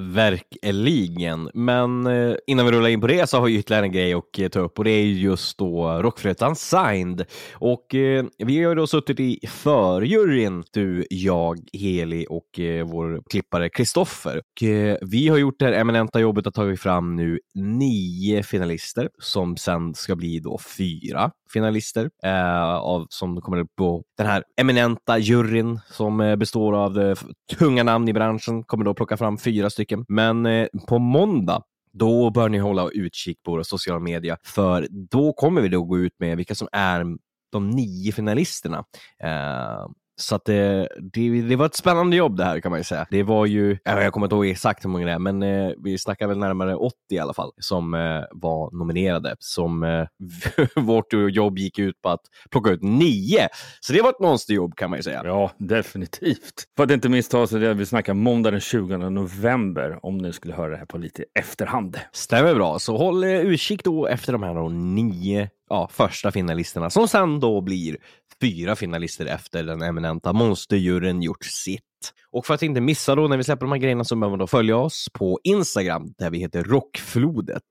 Verkligen. 0.00 1.50
Men 1.54 2.06
eh, 2.06 2.36
innan 2.46 2.66
vi 2.66 2.72
rullar 2.72 2.88
in 2.88 3.00
på 3.00 3.06
det 3.06 3.30
så 3.30 3.38
har 3.38 3.46
vi 3.46 3.58
ytterligare 3.58 3.86
en 3.86 3.92
grej 3.92 4.14
att 4.14 4.38
eh, 4.38 4.48
ta 4.48 4.60
upp 4.60 4.78
och 4.78 4.84
det 4.84 4.90
är 4.90 5.04
just 5.04 5.58
då 5.58 6.02
Rockflöjtan 6.02 6.56
Signed. 6.56 7.24
Och 7.54 7.94
eh, 7.94 8.24
vi 8.38 8.62
har 8.62 8.70
ju 8.70 8.74
då 8.74 8.86
suttit 8.86 9.20
i 9.20 9.46
förjuryn, 9.48 10.64
du, 10.72 11.06
jag, 11.10 11.58
Heli 11.72 12.26
och 12.30 12.60
vår 12.84 13.22
klippare 13.30 13.68
Kristoffer. 13.68 14.36
Och, 14.38 14.62
vi 15.00 15.28
har 15.28 15.36
gjort 15.36 15.58
det 15.58 15.64
här 15.64 15.72
eminenta 15.72 16.20
jobbet 16.20 16.46
att 16.46 16.54
ta 16.54 16.76
fram 16.76 17.16
nu 17.16 17.38
nio 17.54 18.42
finalister 18.42 19.08
som 19.18 19.56
sen 19.56 19.94
ska 19.94 20.16
bli 20.16 20.40
då 20.40 20.58
fyra 20.78 21.30
finalister 21.52 22.10
eh, 22.22 22.74
av, 22.74 23.06
som 23.10 23.40
kommer 23.40 23.58
upp 23.58 23.76
på 23.76 24.02
den 24.16 24.26
här 24.26 24.44
eminenta 24.56 25.18
juryn 25.18 25.80
som 25.90 26.36
består 26.38 26.76
av 26.76 27.00
eh, 27.00 27.16
tunga 27.58 27.82
namn 27.82 28.08
i 28.08 28.12
branschen, 28.12 28.64
kommer 28.64 28.84
då 28.84 28.94
plocka 28.94 29.16
fram 29.16 29.38
fyra 29.38 29.70
stycken. 29.70 29.85
Men 30.08 30.46
eh, 30.46 30.68
på 30.88 30.98
måndag 30.98 31.62
då 31.92 32.30
bör 32.30 32.48
ni 32.48 32.58
hålla 32.58 32.88
utkik 32.88 33.42
på 33.42 33.50
våra 33.50 33.64
sociala 33.64 34.00
medier, 34.00 34.36
för 34.44 34.88
då 34.90 35.32
kommer 35.32 35.60
vi 35.60 35.68
då 35.68 35.84
gå 35.84 35.98
ut 35.98 36.14
med 36.18 36.36
vilka 36.36 36.54
som 36.54 36.68
är 36.72 37.04
de 37.52 37.70
nio 37.70 38.12
finalisterna. 38.12 38.84
Eh, 39.22 39.86
så 40.16 40.34
att 40.34 40.44
det, 40.44 40.88
det, 41.12 41.42
det 41.42 41.56
var 41.56 41.66
ett 41.66 41.74
spännande 41.74 42.16
jobb 42.16 42.36
det 42.36 42.44
här 42.44 42.60
kan 42.60 42.70
man 42.70 42.80
ju 42.80 42.84
säga. 42.84 43.06
Det 43.10 43.22
var 43.22 43.46
ju, 43.46 43.78
ja, 43.84 44.02
jag 44.02 44.12
kommer 44.12 44.26
inte 44.26 44.36
ihåg 44.36 44.46
exakt 44.46 44.84
hur 44.84 44.90
många 44.90 45.06
det 45.06 45.12
är, 45.12 45.18
men 45.18 45.42
eh, 45.42 45.72
vi 45.84 45.98
snackar 45.98 46.26
väl 46.26 46.38
närmare 46.38 46.76
80 46.76 46.94
i 47.10 47.18
alla 47.18 47.34
fall 47.34 47.52
som 47.60 47.94
eh, 47.94 48.24
var 48.30 48.78
nominerade. 48.78 49.36
Som 49.38 49.84
eh, 49.84 50.06
vårt 50.82 51.12
jobb 51.30 51.58
gick 51.58 51.78
ut 51.78 52.02
på 52.02 52.08
att 52.08 52.20
plocka 52.50 52.70
ut 52.70 52.82
nio. 52.82 53.48
Så 53.80 53.92
det 53.92 54.02
var 54.02 54.10
ett 54.10 54.20
monsterjobb 54.20 54.76
kan 54.76 54.90
man 54.90 54.98
ju 54.98 55.02
säga. 55.02 55.22
Ja, 55.24 55.50
definitivt. 55.58 56.64
För 56.76 56.84
att 56.84 56.90
inte 56.90 57.08
missta 57.08 57.46
sig, 57.46 57.60
det 57.60 57.74
vi 57.74 57.86
snackar 57.86 58.14
måndag 58.14 58.50
den 58.50 58.60
20 58.60 58.96
november, 58.96 59.98
om 60.02 60.18
ni 60.18 60.32
skulle 60.32 60.54
höra 60.54 60.70
det 60.70 60.76
här 60.76 60.86
på 60.86 60.98
lite 60.98 61.24
efterhand. 61.38 62.00
Stämmer 62.12 62.54
bra, 62.54 62.78
så 62.78 62.96
håll 62.96 63.24
eh, 63.24 63.30
utkik 63.30 63.84
då 63.84 64.06
efter 64.06 64.32
de 64.32 64.42
här 64.42 64.54
då 64.54 64.68
nio 64.68 65.48
ja, 65.68 65.88
första 65.92 66.30
finalisterna 66.30 66.90
som 66.90 67.08
sen 67.08 67.40
då 67.40 67.60
blir 67.60 67.96
fyra 68.42 68.76
finalister 68.76 69.26
efter 69.26 69.64
den 69.64 69.82
eminenta 69.82 70.32
monsterjuryn 70.32 71.22
gjort 71.22 71.44
sitt. 71.44 71.82
Och 72.32 72.46
för 72.46 72.54
att 72.54 72.62
inte 72.62 72.80
missa 72.80 73.14
då 73.14 73.28
när 73.28 73.36
vi 73.36 73.44
släpper 73.44 73.66
de 73.66 73.72
här 73.72 73.78
grejerna 73.78 74.04
så 74.04 74.16
behöver 74.16 74.30
man 74.30 74.38
då 74.38 74.46
följa 74.46 74.76
oss 74.76 75.06
på 75.12 75.40
Instagram 75.44 76.14
där 76.18 76.30
vi 76.30 76.38
heter 76.38 76.64
Rockflodet. 76.64 77.62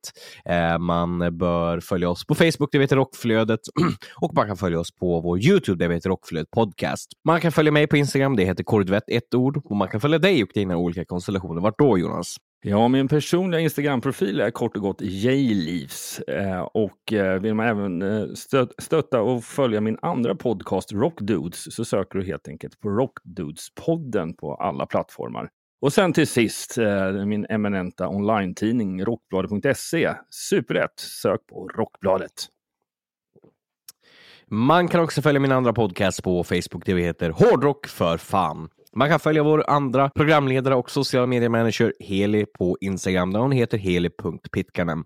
Eh, 0.49 0.77
man 0.77 1.37
bör 1.37 1.79
följa 1.79 2.09
oss 2.09 2.25
på 2.25 2.35
Facebook 2.35 2.71
där 2.71 2.79
vi 2.79 2.83
heter 2.83 2.95
Rockflödet 2.95 3.59
och 4.21 4.35
man 4.35 4.47
kan 4.47 4.57
följa 4.57 4.79
oss 4.79 4.95
på 4.95 5.21
vår 5.21 5.45
YouTube 5.45 5.83
där 5.83 5.87
vi 5.89 5.95
heter 5.95 6.09
Rockflödet 6.09 6.51
Podcast. 6.51 7.09
Man 7.27 7.41
kan 7.41 7.51
följa 7.51 7.71
mig 7.71 7.87
på 7.87 7.97
Instagram, 7.97 8.35
det 8.35 8.45
heter 8.45 8.63
Kordvett 8.63 9.03
ett 9.07 9.33
ord 9.33 9.61
och 9.65 9.75
man 9.75 9.87
kan 9.87 10.01
följa 10.01 10.19
dig 10.19 10.43
och 10.43 10.49
dina 10.53 10.77
olika 10.77 11.05
konstellationer. 11.05 11.61
Vart 11.61 11.79
då 11.79 11.97
Jonas? 11.97 12.35
Ja, 12.67 12.87
min 12.87 13.07
personliga 13.07 13.61
Instagram-profil 13.61 14.41
är 14.41 14.51
kort 14.51 14.75
och 14.75 14.81
gott 14.81 15.01
J-Leaves. 15.01 16.19
Eh, 16.19 16.61
och 16.61 17.13
eh, 17.13 17.39
vill 17.39 17.53
man 17.53 17.67
även 17.67 18.01
eh, 18.01 18.27
stötta 18.77 19.21
och 19.21 19.43
följa 19.43 19.81
min 19.81 19.97
andra 20.01 20.35
podcast 20.35 20.91
Rockdudes 20.91 21.75
så 21.75 21.85
söker 21.85 22.19
du 22.19 22.25
helt 22.25 22.47
enkelt 22.47 22.79
på 22.79 22.89
Rockdudes-podden 22.89 24.33
på 24.33 24.55
alla 24.55 24.85
plattformar. 24.85 25.49
Och 25.81 25.93
sen 25.93 26.13
till 26.13 26.27
sist 26.27 26.77
min 27.25 27.45
eminenta 27.49 28.09
online-tidning 28.09 29.05
rockbladet.se. 29.05 30.13
Superlätt, 30.29 30.99
sök 30.99 31.47
på 31.47 31.67
Rockbladet. 31.67 32.33
Man 34.47 34.87
kan 34.87 35.01
också 35.01 35.21
följa 35.21 35.39
min 35.39 35.51
andra 35.51 35.73
podcast 35.73 36.23
på 36.23 36.43
Facebook, 36.43 36.85
det 36.85 37.01
heter 37.01 37.29
Hårdrock 37.29 37.87
för 37.87 38.17
fan. 38.17 38.69
Man 38.95 39.09
kan 39.09 39.19
följa 39.19 39.43
vår 39.43 39.69
andra 39.69 40.09
programledare 40.09 40.75
och 40.75 40.91
sociala 40.91 41.27
mediemanager 41.27 41.93
Heli 41.99 42.45
på 42.45 42.77
Instagram 42.81 43.33
där 43.33 43.39
hon 43.39 43.51
heter 43.51 43.77
heli.pitkanen. 43.77 45.03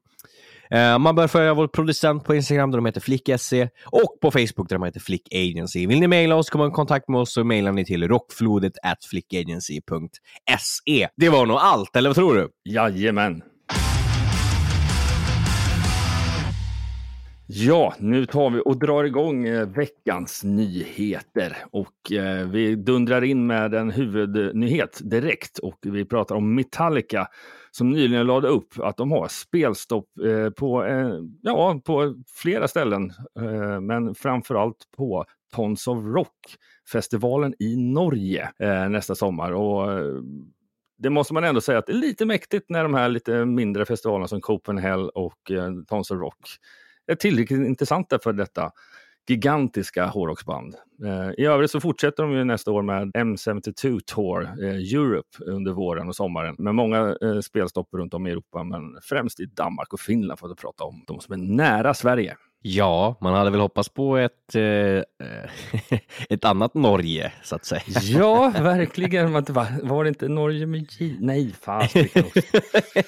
Eh, 0.72 1.00
man 1.00 1.16
bör 1.16 1.28
följa 1.28 1.54
vår 1.54 1.68
producent 1.68 2.24
på 2.24 2.36
Instagram 2.36 2.72
där 2.72 2.78
de 2.78 2.86
heter 2.86 3.02
flick.se 3.02 3.70
och 3.86 4.18
på 4.22 4.32
Facebook 4.32 4.70
där 4.70 4.76
de 4.76 4.84
heter 4.84 5.00
Flick 5.00 5.34
Agency. 5.34 5.88
Vill 5.88 6.00
ni 6.00 6.08
mejla 6.08 6.36
oss, 6.36 6.50
komma 6.50 6.68
i 6.68 6.72
kontakt 6.72 7.10
med 7.10 7.22
oss 7.22 7.34
så 7.34 7.44
mejlar 7.44 7.72
ni 7.72 7.86
till 7.86 8.08
rockflodet 8.08 8.74
at 8.84 9.06
flickagency.se. 9.06 11.08
Det 11.16 11.30
var 11.30 11.46
nog 11.46 11.58
allt, 11.58 11.96
eller 11.96 12.10
vad 12.10 12.16
tror 12.16 12.36
du? 12.36 12.50
Jajamän! 12.64 13.42
Ja, 17.52 17.96
nu 18.00 18.26
tar 18.26 18.50
vi 18.50 18.62
och 18.66 18.80
drar 18.80 19.04
igång 19.04 19.46
eh, 19.48 19.68
veckans 19.68 20.44
nyheter. 20.44 21.58
Och 21.72 22.12
eh, 22.12 22.48
vi 22.48 22.76
dundrar 22.76 23.24
in 23.24 23.48
med 23.48 23.74
en 23.74 23.92
huvudnyhet 23.92 25.00
direkt. 25.04 25.60
Och 25.60 25.78
vi 25.82 26.06
pratar 26.06 26.36
om 26.36 26.56
Metallica 26.56 27.28
som 27.72 27.90
nyligen 27.90 28.28
lade 28.28 28.48
upp 28.48 28.80
att 28.80 28.98
de 28.98 29.12
har 29.12 29.28
spelstopp 29.28 30.06
eh, 30.26 30.50
på, 30.50 30.86
eh, 30.86 31.14
ja, 31.42 31.82
på 31.86 32.16
flera 32.36 32.68
ställen, 32.68 33.12
eh, 33.40 33.80
men 33.82 34.16
framförallt 34.16 34.88
på 34.98 35.26
Tons 35.56 35.88
of 35.88 36.06
Rock-festivalen 36.06 37.54
i 37.60 37.76
Norge 37.76 38.52
eh, 38.60 38.90
nästa 38.90 39.16
sommar. 39.16 39.52
Och, 39.52 39.88
det 40.98 41.10
måste 41.10 41.34
man 41.34 41.44
ändå 41.44 41.62
säga 41.62 41.78
att 41.78 41.86
det 41.86 41.92
är 41.92 41.98
lite 41.98 42.26
mäktigt 42.26 42.70
när 42.70 42.84
de 42.84 42.94
här 42.94 43.10
lite 43.10 43.46
mindre 43.46 43.86
festivalerna 43.86 44.28
som 44.28 44.42
Copenhagen 44.42 45.10
och 45.10 45.52
eh, 45.52 45.72
Tons 45.88 46.12
of 46.12 46.20
Rock 46.20 46.40
är 47.12 47.16
tillräckligt 47.16 47.60
intressanta 47.60 48.20
för 48.20 48.34
detta 48.34 48.72
gigantiska 49.30 50.06
hårdrocksband. 50.06 50.76
Eh, 51.06 51.32
I 51.38 51.46
övrigt 51.46 51.72
så 51.72 51.80
fortsätter 51.80 52.24
de 52.24 52.32
ju 52.32 52.44
nästa 52.44 52.72
år 52.72 52.82
med 52.82 53.12
M72 53.12 54.00
Tour 54.06 54.44
eh, 54.44 54.76
Europe 54.76 55.44
under 55.46 55.72
våren 55.72 56.08
och 56.08 56.16
sommaren 56.16 56.56
med 56.58 56.76
många 56.76 57.18
eh, 57.22 57.40
spelstopp 57.40 57.88
runt 57.94 58.14
om 58.14 58.28
i 58.28 58.32
Europa 58.32 58.64
men 58.64 58.82
främst 59.02 59.40
i 59.40 59.46
Danmark 59.46 59.94
och 59.94 60.00
Finland 60.00 60.40
för 60.40 60.50
att 60.50 60.58
prata 60.58 60.84
om 60.84 61.04
de 61.08 61.20
som 61.20 61.34
är 61.34 61.38
nära 61.38 61.94
Sverige. 61.94 62.38
Ja, 62.62 63.18
man 63.22 63.34
hade 63.34 63.52
väl 63.52 63.60
hoppats 63.60 63.90
på 63.90 64.18
ett, 64.18 64.56
eh, 64.56 65.04
ett 66.30 66.46
annat 66.46 66.74
Norge, 66.74 67.32
så 67.44 67.56
att 67.56 67.66
säga. 67.66 67.82
Ja, 68.02 68.54
verkligen. 68.62 69.34
Var, 69.34 70.04
det 70.04 70.08
inte 70.08 70.28
Norge 70.28 70.66
med 70.66 70.88
J? 71.00 71.18
Nej, 71.20 71.54
också. 71.66 71.98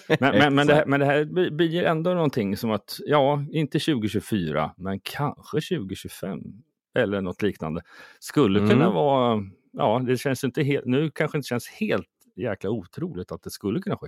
Men, 0.19 0.37
men, 0.37 0.55
men, 0.55 0.67
det, 0.67 0.73
här, 0.73 0.85
men 0.85 0.99
det 0.99 1.05
här 1.05 1.49
blir 1.51 1.83
ändå 1.83 2.13
någonting 2.13 2.57
som 2.57 2.71
att, 2.71 2.97
ja, 3.05 3.45
inte 3.51 3.79
2024, 3.79 4.73
men 4.77 4.99
kanske 4.99 5.61
2025 5.77 6.39
eller 6.95 7.21
något 7.21 7.41
liknande. 7.41 7.81
Skulle 8.19 8.59
mm. 8.59 8.71
kunna 8.71 8.89
vara, 8.89 9.43
ja, 9.71 10.01
det 10.07 10.17
känns 10.17 10.43
inte 10.43 10.63
helt, 10.63 10.85
nu 10.85 11.11
kanske 11.11 11.37
inte 11.37 11.47
känns 11.47 11.67
helt 11.67 12.07
jäkla 12.35 12.69
otroligt 12.69 13.31
att 13.31 13.43
det 13.43 13.51
skulle 13.51 13.79
kunna 13.79 13.97
ske. 13.97 14.07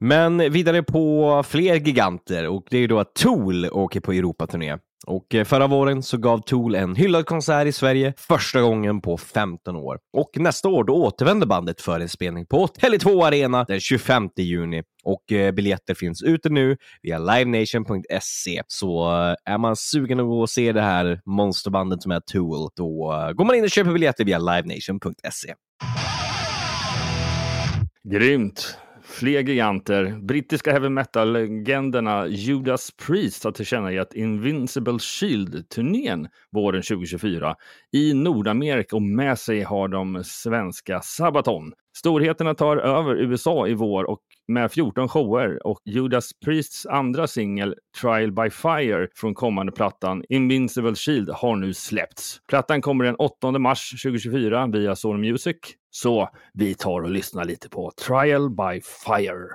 Men 0.00 0.52
vidare 0.52 0.82
på 0.82 1.42
fler 1.46 1.74
giganter 1.74 2.48
och 2.48 2.66
det 2.70 2.76
är 2.76 2.80
ju 2.80 2.86
då 2.86 2.98
att 2.98 3.14
Tool 3.14 3.66
åker 3.66 4.00
på 4.00 4.12
Europaturné. 4.12 4.76
Och 5.06 5.34
eh, 5.34 5.44
förra 5.44 5.66
våren 5.66 6.02
så 6.02 6.16
gav 6.16 6.38
Tool 6.38 6.74
en 6.74 6.94
hyllad 6.96 7.26
konsert 7.26 7.66
i 7.66 7.72
Sverige 7.72 8.14
första 8.16 8.60
gången 8.60 9.00
på 9.00 9.16
15 9.18 9.76
år. 9.76 9.98
Och 10.12 10.30
nästa 10.34 10.68
år 10.68 10.84
då 10.84 10.94
återvänder 10.94 11.46
bandet 11.46 11.80
för 11.80 12.00
en 12.00 12.08
spelning 12.08 12.46
på 12.46 12.66
Tele2 12.66 13.26
Arena 13.26 13.64
den 13.64 13.80
25 13.80 14.28
juni. 14.36 14.82
Och 15.04 15.32
eh, 15.32 15.52
biljetter 15.52 15.94
finns 15.94 16.22
ute 16.22 16.48
nu 16.48 16.76
via 17.02 17.18
livenation.se. 17.18 18.62
Så 18.66 19.10
eh, 19.10 19.52
är 19.52 19.58
man 19.58 19.76
sugen 19.76 20.20
att 20.20 20.50
se 20.50 20.72
det 20.72 20.82
här 20.82 21.20
monsterbandet 21.26 22.02
som 22.02 22.12
är 22.12 22.20
Tool, 22.20 22.68
då 22.76 22.84
går 23.36 23.44
man 23.44 23.56
in 23.56 23.64
och 23.64 23.70
köper 23.70 23.92
biljetter 23.92 24.24
via 24.24 24.38
livenation.se. 24.38 25.54
Grymt! 28.04 28.78
Fler 29.08 29.40
giganter. 29.40 30.18
Brittiska 30.22 30.72
heavy 30.72 30.88
metal-legenderna 30.88 32.26
Judas 32.26 32.90
Priest 33.06 33.44
har 33.44 33.52
tillkännagett 33.52 34.14
Invincible 34.14 34.98
Shield-turnén 34.98 36.28
våren 36.52 36.82
2024 36.82 37.56
i 37.92 38.14
Nordamerika 38.14 38.96
och 38.96 39.02
med 39.02 39.38
sig 39.38 39.62
har 39.62 39.88
de 39.88 40.24
svenska 40.24 41.00
Sabaton. 41.00 41.72
Storheterna 41.96 42.54
tar 42.54 42.76
över 42.76 43.16
USA 43.16 43.68
i 43.68 43.74
vår 43.74 44.04
och 44.04 44.20
med 44.48 44.72
14 44.72 45.08
shower 45.08 45.66
och 45.66 45.78
Judas 45.84 46.30
Priests 46.44 46.86
andra 46.86 47.26
singel 47.26 47.74
Trial 48.00 48.32
by 48.32 48.50
Fire 48.50 49.08
från 49.14 49.34
kommande 49.34 49.72
plattan 49.72 50.24
Invincible 50.28 50.94
Shield 50.94 51.30
har 51.30 51.56
nu 51.56 51.74
släppts. 51.74 52.40
Plattan 52.48 52.82
kommer 52.82 53.04
den 53.04 53.14
8 53.14 53.50
mars 53.58 53.90
2024 54.02 54.66
via 54.66 54.96
Sony 54.96 55.30
Music. 55.30 55.56
Så 55.90 56.28
vi 56.54 56.74
tar 56.74 57.00
och 57.00 57.10
lyssnar 57.10 57.44
lite 57.44 57.68
på 57.68 57.90
Trial 58.06 58.50
by 58.50 58.80
Fire. 58.80 59.48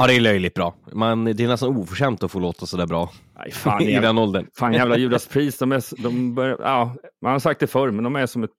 Ja, 0.00 0.06
det 0.06 0.14
är 0.14 0.20
löjligt 0.20 0.54
bra. 0.54 0.74
Man, 0.92 1.24
det 1.24 1.40
är 1.40 1.48
nästan 1.48 1.76
oförskämt 1.76 2.22
att 2.22 2.32
få 2.32 2.38
låta 2.38 2.66
så 2.66 2.76
där 2.76 2.86
bra 2.86 3.10
Nej, 3.38 3.52
fan, 3.52 3.82
i 3.88 4.00
den 4.00 4.18
åldern. 4.18 4.46
Fan 4.58 4.72
jävla 4.72 4.96
Judas 4.96 5.26
Priest, 5.26 5.58
de 5.58 5.72
är, 5.72 6.02
de 6.02 6.34
börjar, 6.34 6.56
ja, 6.60 6.94
man 7.22 7.32
har 7.32 7.38
sagt 7.38 7.60
det 7.60 7.66
förr, 7.66 7.90
men 7.90 8.04
de 8.04 8.16
är 8.16 8.26
som 8.26 8.44
ett 8.44 8.50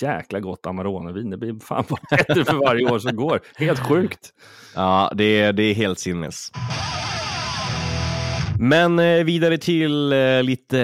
jäkla 0.00 0.40
gott 0.40 0.66
Amarone-vin. 0.66 1.30
Det 1.30 1.36
blir 1.36 1.60
fan 1.60 1.84
bättre 2.10 2.44
för 2.44 2.56
varje 2.56 2.90
år 2.90 2.98
som 2.98 3.16
går. 3.16 3.40
Helt 3.56 3.78
sjukt. 3.78 4.30
Ja, 4.74 5.12
det 5.14 5.40
är, 5.40 5.52
det 5.52 5.62
är 5.62 5.74
helt 5.74 5.98
sinnes. 5.98 6.52
Men 8.60 8.98
eh, 8.98 9.24
vidare 9.24 9.58
till 9.58 10.12
eh, 10.12 10.42
lite 10.42 10.78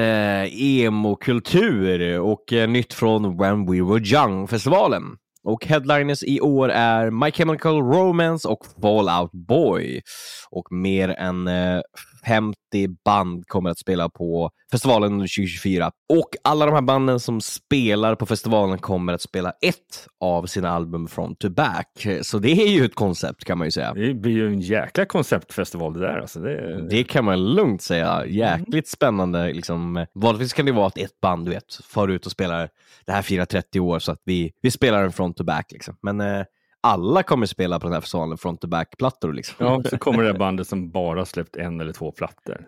emo-kultur 0.52 2.20
och 2.20 2.52
eh, 2.52 2.68
nytt 2.68 2.94
från 2.94 3.36
When 3.36 3.66
We 3.66 3.82
Were 3.82 4.04
Young-festivalen. 4.04 5.02
Och 5.44 5.66
headliners 5.66 6.22
i 6.22 6.40
år 6.40 6.68
är 6.68 7.10
My 7.10 7.30
Chemical 7.30 7.82
Romance 7.82 8.48
och 8.48 8.66
Fall 8.82 9.22
Out 9.22 9.32
Boy. 9.32 10.02
Och 10.50 10.72
mer 10.72 11.08
än 11.08 11.48
eh, 11.48 11.80
50 12.26 12.56
eh, 12.74 12.90
band 13.04 13.46
kommer 13.46 13.70
att 13.70 13.78
spela 13.78 14.08
på 14.08 14.50
festivalen 14.70 15.12
under 15.12 15.26
2024. 15.26 15.90
Och 16.08 16.28
alla 16.44 16.66
de 16.66 16.74
här 16.74 16.82
banden 16.82 17.20
som 17.20 17.40
spelar 17.40 18.14
på 18.14 18.26
festivalen 18.26 18.78
kommer 18.78 19.12
att 19.12 19.22
spela 19.22 19.50
ett 19.50 20.08
av 20.20 20.46
sina 20.46 20.70
album 20.70 21.08
front 21.08 21.38
to 21.38 21.50
back. 21.50 22.06
Så 22.22 22.38
det 22.38 22.50
är 22.50 22.68
ju 22.68 22.84
ett 22.84 22.94
koncept 22.94 23.44
kan 23.44 23.58
man 23.58 23.66
ju 23.66 23.70
säga. 23.70 23.94
Det 23.94 24.14
blir 24.14 24.32
ju 24.32 24.46
en 24.46 24.60
jäkla 24.60 25.04
konceptfestival 25.04 25.92
det 25.92 26.00
där. 26.00 26.18
Alltså 26.18 26.40
det... 26.40 26.88
det 26.88 27.04
kan 27.04 27.24
man 27.24 27.54
lugnt 27.54 27.82
säga. 27.82 28.26
Jäkligt 28.26 28.72
mm. 28.72 28.82
spännande. 28.86 29.52
Liksom. 29.52 30.06
Vanligtvis 30.14 30.52
kan 30.52 30.66
det 30.66 30.72
vara 30.72 30.86
att 30.86 30.98
ett 30.98 31.20
band 31.20 31.46
du 31.46 31.50
vet, 31.50 31.74
far 31.84 32.08
ut 32.08 32.26
och 32.26 32.32
spelar 32.32 32.68
det 33.06 33.12
här 33.12 33.22
firar 33.22 33.44
30 33.44 33.80
år 33.80 33.98
så 33.98 34.12
att 34.12 34.20
vi, 34.24 34.52
vi 34.62 34.70
spelar 34.70 35.04
en 35.04 35.12
front 35.12 35.36
to 35.36 35.44
back. 35.44 35.72
Liksom. 35.72 35.96
Men 36.02 36.20
eh, 36.20 36.44
alla 36.84 37.22
kommer 37.22 37.46
spela 37.46 37.80
på 37.80 37.86
den 37.86 37.94
här 37.94 38.00
festivalen 38.00 38.38
front 38.38 38.60
to 38.60 38.66
back-plattor. 38.66 39.32
Liksom. 39.32 39.56
Ja, 39.58 39.82
så 39.90 39.98
kommer 39.98 40.22
det 40.22 40.34
bandet 40.34 40.66
som 40.66 40.90
bara 40.90 41.24
släppt 41.24 41.56
en 41.56 41.80
eller 41.80 41.92
två 41.92 42.12
plattor. 42.12 42.66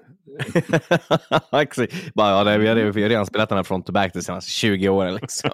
bara, 2.14 2.30
ja, 2.30 2.44
nej, 2.44 2.58
vi, 2.58 2.68
har, 2.68 2.76
vi 2.76 3.02
har 3.02 3.08
redan 3.08 3.26
spelat 3.26 3.48
den 3.48 3.58
här 3.58 3.62
front 3.62 3.86
to 3.86 3.92
back 3.92 4.12
de 4.14 4.22
senaste 4.22 4.50
20 4.50 4.88
åren. 4.88 5.14
Liksom. 5.14 5.50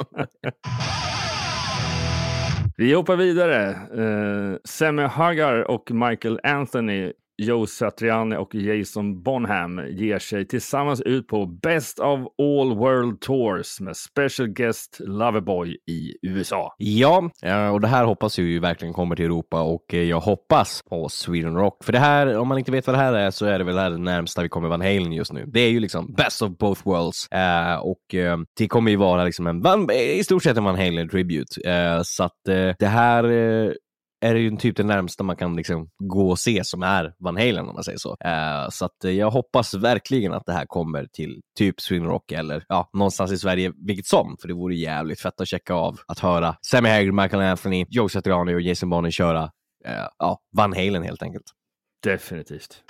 vi 2.77 2.95
hoppar 2.95 3.17
vidare. 3.17 3.77
Uh, 3.99 4.57
Semi 4.65 5.03
Hagar 5.03 5.71
och 5.71 5.91
Michael 5.91 6.41
Anthony 6.43 7.13
Joe 7.43 7.67
Satriani 7.67 8.37
och 8.37 8.55
Jason 8.55 9.23
Bonham 9.23 9.81
ger 9.89 10.19
sig 10.19 10.47
tillsammans 10.47 11.01
ut 11.01 11.29
på 11.29 11.47
Best 11.47 11.99
of 11.99 12.21
All 12.39 12.77
World 12.77 13.21
Tours 13.21 13.81
med 13.81 13.97
special 13.97 14.49
guest 14.49 15.01
Loverboy 15.01 15.77
i 15.87 16.17
USA. 16.23 16.75
Ja, 16.79 17.31
eh, 17.43 17.69
och 17.69 17.81
det 17.81 17.89
här 17.89 18.05
hoppas 18.05 18.39
vi 18.39 18.43
ju 18.43 18.61
verkligen 18.61 18.95
kommer 18.95 19.17
till 19.17 19.25
Europa 19.25 19.63
och 19.63 19.95
eh, 19.95 20.03
jag 20.03 20.21
hoppas 20.21 20.83
på 20.91 21.09
Sweden 21.09 21.55
Rock. 21.55 21.85
För 21.85 21.93
det 21.93 21.99
här, 21.99 22.39
om 22.39 22.49
man 22.49 22.59
inte 22.59 22.73
vet 22.73 22.87
vad 22.87 22.97
det 22.97 23.01
här 23.01 23.13
är 23.13 23.31
så 23.31 23.47
är 23.47 23.59
det 23.59 23.65
väl 23.65 23.75
det, 23.75 23.81
här 23.81 23.91
det 23.91 23.99
närmsta 23.99 24.43
vi 24.43 24.49
kommer 24.49 24.69
Van 24.69 24.81
Halen 24.81 25.13
just 25.13 25.33
nu. 25.33 25.45
Det 25.47 25.61
är 25.61 25.71
ju 25.71 25.81
liksom 25.81 26.15
Best 26.15 26.43
of 26.43 26.59
Both 26.59 26.81
Worlds 26.85 27.29
eh, 27.29 27.77
och 27.77 27.99
det 28.59 28.69
kommer 28.69 28.91
ju 28.91 28.97
vara 28.97 29.25
liksom 29.25 29.47
en, 29.47 29.91
i 29.91 30.25
stort 30.25 30.43
sett 30.43 30.57
en 30.57 30.65
Van 30.65 30.79
Halen 30.79 31.09
tribute. 31.09 32.03
Så 32.05 32.25
att 32.25 32.41
det 32.79 32.87
här 32.87 33.25
är 34.23 34.35
det 34.35 34.41
ju 34.41 34.57
typ 34.57 34.77
det 34.77 34.85
närmsta 34.85 35.25
man 35.25 35.37
kan 35.37 35.57
liksom 35.57 35.91
gå 35.99 36.31
och 36.31 36.39
se 36.39 36.65
som 36.65 36.83
är 36.83 37.15
Van 37.19 37.37
Halen 37.37 37.69
om 37.69 37.75
man 37.75 37.85
säger 37.85 37.99
så. 37.99 38.11
Uh, 38.11 38.69
så 38.71 38.85
att 38.85 38.97
jag 39.05 39.31
hoppas 39.31 39.75
verkligen 39.75 40.33
att 40.33 40.47
det 40.47 40.53
här 40.53 40.67
kommer 40.67 41.07
till 41.07 41.41
typ 41.59 41.81
Sweden 41.81 42.07
Rock 42.09 42.33
eller 42.33 42.65
ja, 42.69 42.91
någonstans 42.93 43.33
i 43.33 43.39
Sverige, 43.39 43.73
vilket 43.87 44.07
som. 44.07 44.37
För 44.41 44.49
det 44.49 44.55
vore 44.55 44.75
jävligt 44.75 45.21
fett 45.21 45.41
att 45.41 45.49
checka 45.49 45.75
av 45.75 46.01
att 46.07 46.19
höra 46.19 46.57
Sammy 46.67 46.89
Hagar, 46.89 47.13
Michael 47.13 47.43
Anthony, 47.43 47.87
Joe 47.89 48.09
Satriani 48.09 48.55
och 48.55 48.61
Jason 48.61 48.91
Bonner 48.91 49.11
köra 49.11 49.43
uh, 49.43 50.07
ja, 50.19 50.39
Van 50.57 50.73
Halen 50.73 51.03
helt 51.03 51.23
enkelt. 51.23 51.47
Definitivt. 52.03 52.83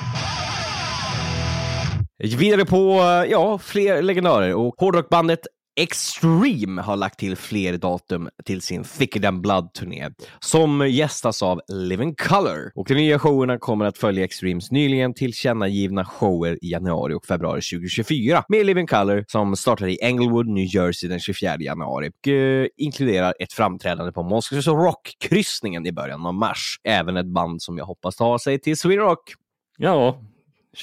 Vidare 2.38 2.64
på 2.64 2.96
ja, 3.28 3.58
fler 3.58 4.02
legendarer 4.02 4.54
och 4.54 4.74
hårdrockbandet 4.78 5.40
Extreme 5.76 6.82
har 6.82 6.96
lagt 6.96 7.18
till 7.18 7.36
fler 7.36 7.78
datum 7.78 8.28
till 8.44 8.62
sin 8.62 8.84
Thicker 8.84 9.20
than 9.20 9.42
Blood-turné 9.42 10.10
som 10.40 10.88
gästas 10.88 11.42
av 11.42 11.60
Living 11.68 12.14
Color. 12.14 12.72
Och 12.74 12.86
de 12.88 12.94
nya 12.94 13.18
showerna 13.18 13.58
kommer 13.58 13.84
att 13.84 13.98
följa 13.98 14.24
Extremes 14.24 14.70
nyligen 14.70 15.14
tillkännagivna 15.14 16.04
shower 16.04 16.58
i 16.64 16.70
januari 16.70 17.14
och 17.14 17.24
februari 17.24 17.60
2024 17.60 18.44
med 18.48 18.66
Living 18.66 18.86
Color 18.86 19.24
som 19.28 19.56
startar 19.56 19.86
i 19.86 19.98
Englewood, 20.02 20.46
New 20.46 20.74
Jersey 20.74 21.08
den 21.08 21.20
24 21.20 21.56
januari 21.60 22.08
och 22.08 22.28
eh, 22.28 22.66
inkluderar 22.76 23.34
ett 23.38 23.52
framträdande 23.52 24.12
på 24.12 24.22
Monsters 24.22 24.66
Rock-kryssningen 24.66 25.86
i 25.86 25.92
början 25.92 26.26
av 26.26 26.34
mars. 26.34 26.80
Även 26.84 27.16
ett 27.16 27.26
band 27.26 27.62
som 27.62 27.78
jag 27.78 27.84
hoppas 27.84 28.16
ta 28.16 28.38
sig 28.38 28.58
till 28.58 28.76
Sweden 28.76 29.04
Rock. 29.04 29.32
Ja, 29.78 30.18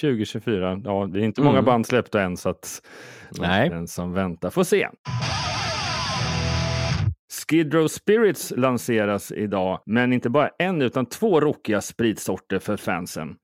2024. 0.01 0.81
Ja, 0.83 1.09
det 1.13 1.19
är 1.19 1.23
inte 1.23 1.41
många 1.41 1.57
mm. 1.57 1.65
band 1.65 1.85
släppta 1.85 2.21
än 2.21 2.37
så 2.37 2.49
att 2.49 2.81
Nej. 3.39 3.69
den 3.69 3.87
som 3.87 4.13
väntar 4.13 4.49
får 4.49 4.63
se. 4.63 4.87
Skid 7.49 7.73
Row 7.73 7.87
Spirits 7.87 8.53
lanseras 8.57 9.31
idag, 9.31 9.81
men 9.85 10.13
inte 10.13 10.29
bara 10.29 10.49
en 10.59 10.81
utan 10.81 11.05
två 11.05 11.41
rockiga 11.41 11.81
spritsorter 11.81 12.59
för 12.59 12.77
fansen. 12.77 13.35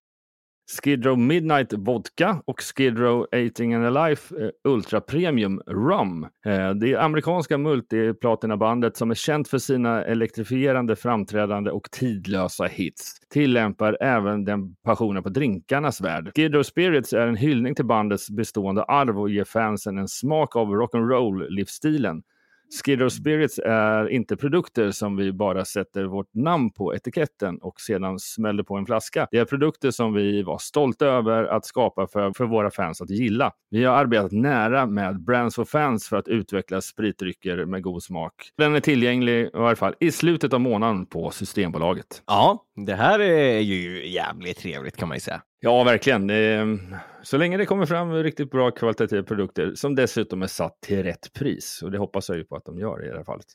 Skid 0.68 1.06
Row 1.06 1.20
Midnight 1.20 1.74
Vodka 1.74 2.42
och 2.46 2.62
Skid 2.62 3.00
Row 3.00 3.28
Eating 3.32 3.74
and 3.74 3.86
Alive 3.86 4.22
eh, 4.40 4.50
Ultra 4.64 5.02
Premium 5.02 5.62
Rum. 5.68 6.24
Eh, 6.46 6.70
det 6.70 6.94
är 6.94 6.98
amerikanska 6.98 7.58
multiplatinabandet 7.58 8.98
som 8.98 9.12
är 9.12 9.16
känt 9.16 9.48
för 9.48 9.58
sina 9.58 10.04
elektrifierande 10.04 10.96
framträdande 10.96 11.72
och 11.72 11.92
tidlösa 11.92 12.66
hits. 12.66 13.16
Tillämpar 13.30 13.98
även 14.02 14.46
den 14.46 14.76
passionen 14.76 15.24
på 15.24 15.30
drinkarnas 15.30 16.02
värld. 16.02 16.32
Skid 16.36 16.54
Row 16.54 16.64
Spirits 16.64 17.14
är 17.14 17.28
en 17.28 17.36
hyllning 17.36 17.76
till 17.76 17.86
bandets 17.86 18.30
bestående 18.30 18.84
arv 18.84 19.20
och 19.20 19.30
ger 19.30 19.44
fansen 19.44 19.98
en 19.98 20.08
smak 20.08 20.56
av 20.56 20.68
rock'n'roll-livsstilen. 20.68 22.22
Skid 22.70 23.02
Row 23.02 23.10
Spirits 23.10 23.60
är 23.66 24.10
inte 24.10 24.36
produkter 24.36 24.92
som 24.92 25.16
vi 25.18 25.34
bara 25.34 25.66
sätter 25.66 26.04
vårt 26.04 26.34
namn 26.34 26.72
på 26.72 26.96
etiketten 26.96 27.58
och 27.62 27.82
sedan 27.82 28.20
smäller 28.20 28.64
på 28.64 28.76
en 28.76 28.86
flaska. 28.86 29.28
Det 29.32 29.38
är 29.38 29.46
produkter 29.46 29.92
som 29.92 30.14
vi 30.14 30.44
var 30.44 30.58
stolta 30.58 31.06
över 31.06 31.44
att 31.44 31.66
skapa 31.66 32.08
för, 32.08 32.34
för 32.34 32.46
våra 32.46 32.72
fans 32.72 33.02
att 33.02 33.10
gilla. 33.10 33.52
Vi 33.70 33.84
har 33.84 33.96
arbetat 33.96 34.32
nära 34.32 34.86
med 34.86 35.24
Brands 35.24 35.56
for 35.56 35.66
Fans 35.66 36.10
för 36.10 36.18
att 36.18 36.28
utveckla 36.28 36.82
spritdrycker 36.82 37.66
med 37.66 37.84
god 37.84 38.04
smak. 38.04 38.34
Den 38.58 38.76
är 38.76 38.80
tillgänglig 38.80 39.46
i 39.46 39.50
varje 39.54 39.76
fall 39.76 39.96
i 40.00 40.12
slutet 40.12 40.54
av 40.54 40.62
månaden 40.62 41.06
på 41.06 41.32
Systembolaget. 41.32 42.24
Ja, 42.26 42.65
det 42.76 42.96
här 42.96 43.20
är 43.20 43.60
ju 43.60 44.08
jävligt 44.08 44.58
trevligt 44.58 44.98
kan 44.98 45.08
man 45.08 45.16
ju 45.16 45.22
säga. 45.22 45.42
Ja, 45.60 45.84
verkligen. 45.84 46.28
Det, 46.28 46.78
så 47.24 47.38
länge 47.38 47.58
det 47.58 47.66
kommer 47.66 47.86
fram 47.86 48.14
riktigt 48.14 48.52
bra 48.52 48.72
kvalitativa 48.72 49.24
produkter 49.24 49.72
som 49.76 49.96
dessutom 49.96 50.42
är 50.42 50.48
satt 50.48 50.82
till 50.82 51.04
rätt 51.04 51.34
pris. 51.34 51.82
Och 51.84 51.92
det 51.92 51.98
hoppas 51.98 52.30
jag 52.30 52.38
ju 52.38 52.44
på 52.44 52.56
att 52.56 52.66
de 52.66 52.80
gör 52.80 53.06
i 53.06 53.10
det 53.10 53.18
här 53.18 53.24
fallet. 53.24 53.46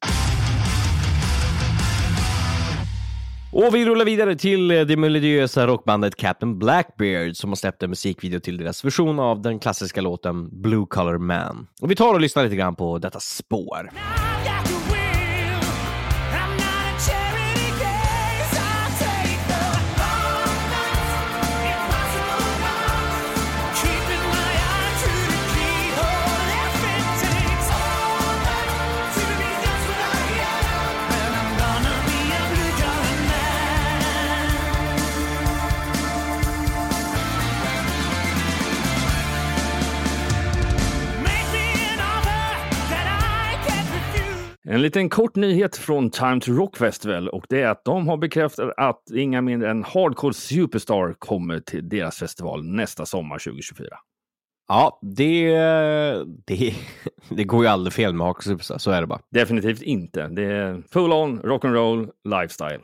Och 3.53 3.75
vi 3.75 3.85
rullar 3.85 4.05
vidare 4.05 4.37
till 4.37 4.69
det 4.69 4.97
melodiösa 4.97 5.67
rockbandet 5.67 6.17
Captain 6.17 6.59
Blackbeard 6.59 7.37
som 7.37 7.51
har 7.51 7.57
släppt 7.57 7.83
en 7.83 7.91
musikvideo 7.91 8.41
till 8.41 8.57
deras 8.57 8.85
version 8.85 9.21
av 9.21 9.43
den 9.43 9.59
klassiska 9.59 10.01
låten 10.01 10.63
Blue 10.63 10.87
Collar 10.91 11.19
Man. 11.19 11.67
Och 11.83 11.91
vi 11.91 11.97
tar 11.97 12.15
och 12.15 12.21
lyssnar 12.21 12.45
lite 12.45 12.57
grann 12.57 12.77
på 12.77 12.99
detta 12.99 13.21
spår. 13.21 13.91
En 44.73 44.83
liten 44.83 45.09
kort 45.09 45.37
nyhet 45.37 45.77
från 45.77 46.11
Time 46.11 46.41
to 46.41 46.53
Rock 46.53 46.77
Festival 46.77 47.29
och 47.29 47.45
det 47.49 47.63
är 47.63 47.69
att 47.69 47.85
de 47.85 48.09
har 48.09 48.17
bekräftat 48.17 48.71
att 48.77 49.03
inga 49.15 49.41
mindre 49.41 49.71
än 49.71 49.85
Hardcore 49.85 50.35
Superstar 50.35 51.15
kommer 51.19 51.61
till 51.61 51.89
deras 51.89 52.19
festival 52.19 52.65
nästa 52.65 53.07
sommar 53.07 53.39
2024. 53.39 53.89
Ja, 54.69 54.99
det, 55.03 55.55
det, 56.47 56.75
det 57.29 57.45
går 57.45 57.65
ju 57.65 57.69
aldrig 57.71 57.93
fel 57.93 58.15
med 58.15 58.27
Hardcore 58.27 58.45
Superstar, 58.45 58.79
så 58.79 58.91
är 58.91 59.01
det 59.01 59.07
bara. 59.07 59.21
Definitivt 59.31 59.83
inte. 59.83 60.29
Det 60.29 60.45
är 60.45 60.83
full 60.93 61.13
on 61.13 61.41
rock'n'roll 61.43 62.11
lifestyle. 62.25 62.81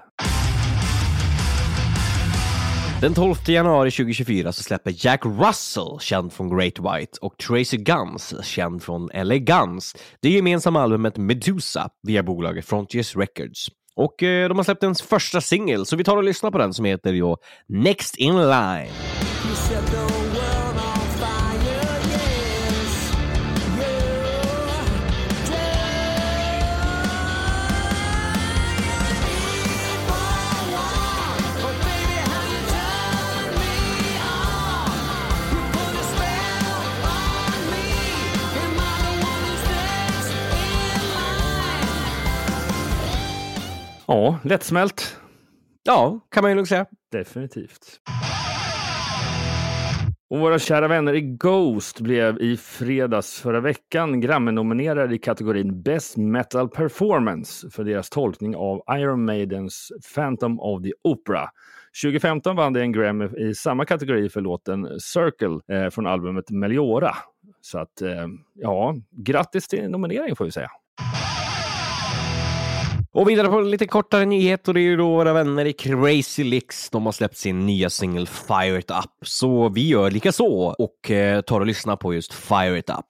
Den 3.01 3.15
12 3.15 3.35
januari 3.47 3.91
2024 3.91 4.53
så 4.53 4.63
släpper 4.63 4.95
Jack 4.97 5.21
Russell, 5.25 5.99
känd 6.01 6.33
från 6.33 6.57
Great 6.57 6.79
White, 6.79 7.19
och 7.21 7.39
Tracy 7.39 7.77
Guns, 7.77 8.35
känd 8.45 8.83
från 8.83 9.11
LA 9.15 9.37
Guns, 9.37 9.97
det 10.23 10.29
gemensamma 10.29 10.83
albumet 10.83 11.17
Medusa 11.17 11.89
via 12.03 12.23
bolaget 12.23 12.67
Frontiers 12.67 13.17
Records. 13.17 13.69
Och 13.97 14.23
eh, 14.23 14.49
de 14.49 14.59
har 14.59 14.65
släppt 14.65 14.83
en 14.83 14.95
första 14.95 15.41
singel, 15.41 15.87
så 15.87 15.97
vi 15.97 16.05
tar 16.05 16.17
och 16.17 16.25
lyssnar 16.25 16.51
på 16.51 16.59
den 16.59 16.75
som 16.75 16.85
heter 16.85 17.13
ju 17.13 17.37
Next 17.69 18.17
In 18.17 18.37
Line. 18.37 18.93
Ja, 44.07 44.39
lättsmält. 44.45 45.21
Ja, 45.83 46.21
kan 46.31 46.43
man 46.43 46.51
ju 46.51 46.55
nog 46.55 46.69
säga. 46.69 46.87
Definitivt. 47.13 48.01
Och 50.31 50.39
våra 50.39 50.59
kära 50.59 50.89
vänner 50.89 51.15
i 51.15 51.21
Ghost 51.21 52.01
blev 52.01 52.41
i 52.41 52.57
fredags 52.57 53.41
förra 53.41 53.61
veckan 53.61 54.21
Grammy-nominerade 54.21 55.15
i 55.15 55.19
kategorin 55.19 55.83
Best 55.83 56.17
Metal 56.17 56.69
Performance 56.69 57.71
för 57.71 57.85
deras 57.85 58.11
tolkning 58.11 58.57
av 58.57 58.83
Iron 58.99 59.25
Maidens 59.25 59.93
Phantom 60.15 60.61
of 60.61 60.83
the 60.83 60.93
Opera. 61.05 61.49
2015 62.03 62.57
vann 62.57 62.73
de 62.73 62.81
en 62.81 62.93
Grammy 62.93 63.25
i 63.25 63.55
samma 63.55 63.85
kategori 63.85 64.29
för 64.29 64.41
låten 64.41 65.01
Circle 65.01 65.77
eh, 65.77 65.91
från 65.91 66.07
albumet 66.07 66.51
Meliora. 66.51 67.15
Så 67.61 67.79
att, 67.79 68.03
eh, 68.03 68.27
ja, 68.55 68.95
grattis 69.11 69.69
till 69.69 69.91
nomineringen 69.91 70.37
får 70.37 70.45
vi 70.45 70.51
säga. 70.51 70.71
Och 73.17 73.29
vidare 73.29 73.49
på 73.49 73.61
lite 73.61 73.87
kortare 73.87 74.25
nyhet 74.25 74.69
och 74.69 74.75
det 74.75 74.81
är 74.81 74.83
ju 74.83 74.97
då 74.97 75.09
våra 75.09 75.33
vänner 75.33 75.65
i 75.65 75.73
Crazy 75.73 76.45
Licks. 76.45 76.91
De 76.91 77.07
har 77.07 77.13
släppt 77.13 77.37
sin 77.37 77.67
nya 77.67 77.91
singel 77.91 78.27
Fire 78.27 78.79
It 78.79 78.91
Up. 78.91 79.11
Så 79.23 79.69
vi 79.69 79.89
gör 79.89 80.11
lika 80.11 80.33
så 80.33 80.75
och 80.79 81.11
eh, 81.11 81.41
tar 81.41 81.61
och 81.61 81.67
lyssnar 81.67 81.97
på 81.97 82.15
just 82.15 82.33
Fire 82.33 82.79
It 82.79 82.91
Up. 82.91 83.05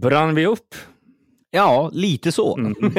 Brann 0.00 0.34
vi 0.34 0.46
upp? 0.46 0.74
Ja, 1.50 1.90
lite 1.92 2.32
så. 2.32 2.58
Mm. 2.58 2.74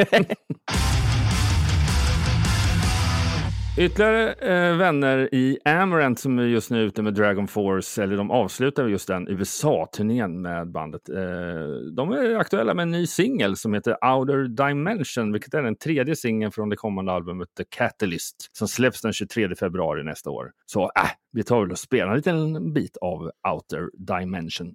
Ytterligare 3.77 4.33
eh, 4.33 4.77
vänner 4.77 5.35
i 5.35 5.59
Amarant 5.65 6.19
som 6.19 6.39
är 6.39 6.43
just 6.43 6.71
nu 6.71 6.81
ute 6.81 7.01
med 7.01 7.13
Dragon 7.13 7.47
Force, 7.47 8.03
eller 8.03 8.17
de 8.17 8.31
avslutar 8.31 8.87
just 8.87 9.07
den 9.07 9.27
USA-turnén 9.27 10.41
med 10.41 10.71
bandet. 10.71 11.09
Eh, 11.09 11.15
de 11.95 12.11
är 12.11 12.35
aktuella 12.35 12.73
med 12.73 12.83
en 12.83 12.91
ny 12.91 13.07
singel 13.07 13.57
som 13.57 13.73
heter 13.73 14.05
Outer 14.05 14.47
Dimension, 14.47 15.31
vilket 15.31 15.53
är 15.53 15.61
den 15.61 15.75
tredje 15.75 16.15
singeln 16.15 16.51
från 16.51 16.69
det 16.69 16.75
kommande 16.75 17.11
albumet 17.11 17.49
The 17.57 17.63
Catalyst 17.69 18.49
som 18.51 18.67
släpps 18.67 19.01
den 19.01 19.13
23 19.13 19.55
februari 19.55 20.03
nästa 20.03 20.29
år. 20.29 20.51
Så 20.65 20.83
äh, 20.83 21.09
vi 21.31 21.43
tar 21.43 21.61
väl 21.61 21.71
och 21.71 21.79
spelar 21.79 22.11
en 22.11 22.17
liten 22.17 22.73
bit 22.73 22.97
av 22.97 23.31
Outer 23.53 23.89
Dimension. 23.97 24.73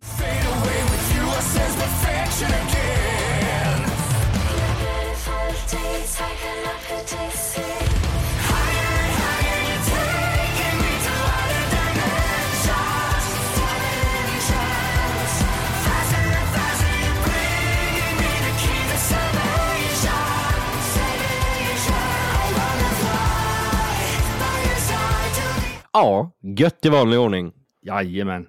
Ja, 25.95 26.31
gött 26.43 26.85
i 26.85 26.89
vanlig 26.89 27.19
ordning. 27.19 27.53
Jajamän. 27.83 28.47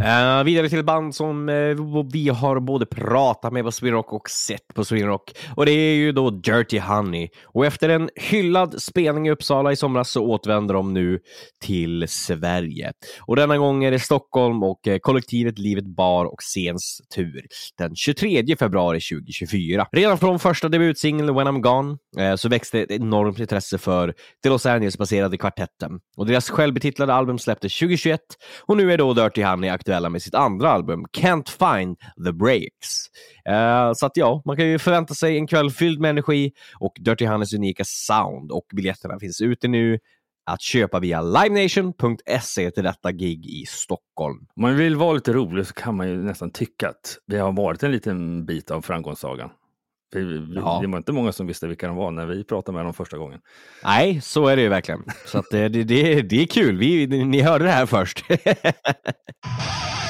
Uh, 0.00 0.44
vidare 0.44 0.68
till 0.68 0.84
band 0.84 1.14
som 1.14 1.48
uh, 1.48 2.04
vi 2.12 2.28
har 2.28 2.60
både 2.60 2.86
pratat 2.86 3.52
med 3.52 3.64
på 3.64 3.72
Swinrock 3.72 4.12
och 4.12 4.30
sett 4.30 4.74
på 4.74 4.84
Swinrock. 4.84 5.32
Och 5.56 5.66
det 5.66 5.72
är 5.72 5.94
ju 5.94 6.12
då 6.12 6.30
Dirty 6.30 6.78
Honey. 6.78 7.28
Och 7.44 7.66
efter 7.66 7.88
en 7.88 8.10
hyllad 8.16 8.82
spelning 8.82 9.26
i 9.26 9.30
Uppsala 9.30 9.72
i 9.72 9.76
somras 9.76 10.10
så 10.10 10.22
återvänder 10.22 10.74
de 10.74 10.94
nu 10.94 11.20
till 11.60 12.04
Sverige. 12.08 12.92
Och 13.20 13.36
denna 13.36 13.58
gång 13.58 13.84
är 13.84 13.90
det 13.90 13.98
Stockholm 13.98 14.62
och 14.62 14.80
uh, 14.88 14.98
kollektivet 14.98 15.58
Livet 15.58 15.86
Bar 15.86 16.24
och 16.24 16.40
Scens 16.40 17.00
tur 17.14 17.46
den 17.78 17.96
23 17.96 18.56
februari 18.56 19.00
2024. 19.00 19.86
Redan 19.92 20.18
från 20.18 20.38
första 20.38 20.68
debutsingeln 20.68 21.34
When 21.34 21.48
I'm 21.48 21.60
Gone 21.60 21.96
så 22.36 22.48
växte 22.48 22.80
ett 22.80 22.90
enormt 22.90 23.38
intresse 23.38 23.78
för 23.78 24.14
det 24.42 24.48
Los 24.48 24.66
Angeles-baserade 24.66 25.36
kvartetten. 25.36 25.90
Och 26.16 26.26
deras 26.26 26.50
självbetitlade 26.50 27.14
album 27.14 27.38
släpptes 27.38 27.78
2021 27.78 28.20
och 28.60 28.76
nu 28.76 28.92
är 28.92 28.98
då 28.98 29.14
Dirty 29.14 29.42
Honey 29.42 29.70
aktuell 29.70 29.93
aktuella 29.94 30.08
med 30.08 30.22
sitt 30.22 30.34
andra 30.34 30.70
album 30.70 31.04
Can't 31.04 31.48
Find 31.48 31.96
The 32.26 32.32
Breaks. 32.32 33.08
Uh, 33.48 33.92
så 33.94 34.06
att 34.06 34.16
ja, 34.16 34.42
man 34.44 34.56
kan 34.56 34.68
ju 34.68 34.78
förvänta 34.78 35.14
sig 35.14 35.36
en 35.36 35.46
kväll 35.46 35.70
fylld 35.70 36.00
med 36.00 36.10
energi 36.10 36.52
och 36.78 36.92
Dirty 37.00 37.24
Hannes 37.24 37.54
unika 37.54 37.84
sound 37.86 38.52
och 38.52 38.66
biljetterna 38.74 39.18
finns 39.18 39.40
ute 39.40 39.68
nu 39.68 39.98
att 40.46 40.62
köpa 40.62 41.00
via 41.00 41.22
livenation.se 41.22 42.70
till 42.70 42.84
detta 42.84 43.12
gig 43.12 43.46
i 43.46 43.64
Stockholm. 43.68 44.38
Om 44.56 44.62
man 44.62 44.76
vill 44.76 44.96
vara 44.96 45.12
lite 45.12 45.32
rolig 45.32 45.66
så 45.66 45.74
kan 45.74 45.96
man 45.96 46.08
ju 46.08 46.16
nästan 46.16 46.50
tycka 46.50 46.88
att 46.88 47.18
det 47.26 47.38
har 47.38 47.52
varit 47.52 47.82
en 47.82 47.92
liten 47.92 48.46
bit 48.46 48.70
av 48.70 48.82
framgångssagan. 48.82 49.50
Vi, 50.14 50.54
ja. 50.54 50.78
Det 50.82 50.86
var 50.86 50.98
inte 50.98 51.12
många 51.12 51.32
som 51.32 51.46
visste 51.46 51.66
vilka 51.66 51.86
de 51.86 51.96
var 51.96 52.10
när 52.10 52.26
vi 52.26 52.44
pratade 52.44 52.76
med 52.76 52.86
dem 52.86 52.94
första 52.94 53.18
gången. 53.18 53.40
Nej, 53.84 54.20
så 54.20 54.46
är 54.46 54.56
det 54.56 54.62
ju 54.62 54.68
verkligen. 54.68 55.04
Så 55.26 55.42
det, 55.50 55.68
det, 55.68 56.22
det 56.22 56.42
är 56.42 56.46
kul. 56.46 56.76
Vi, 56.78 57.06
ni 57.06 57.40
hörde 57.40 57.64
det 57.64 57.70
här 57.70 57.86
först. 57.86 58.24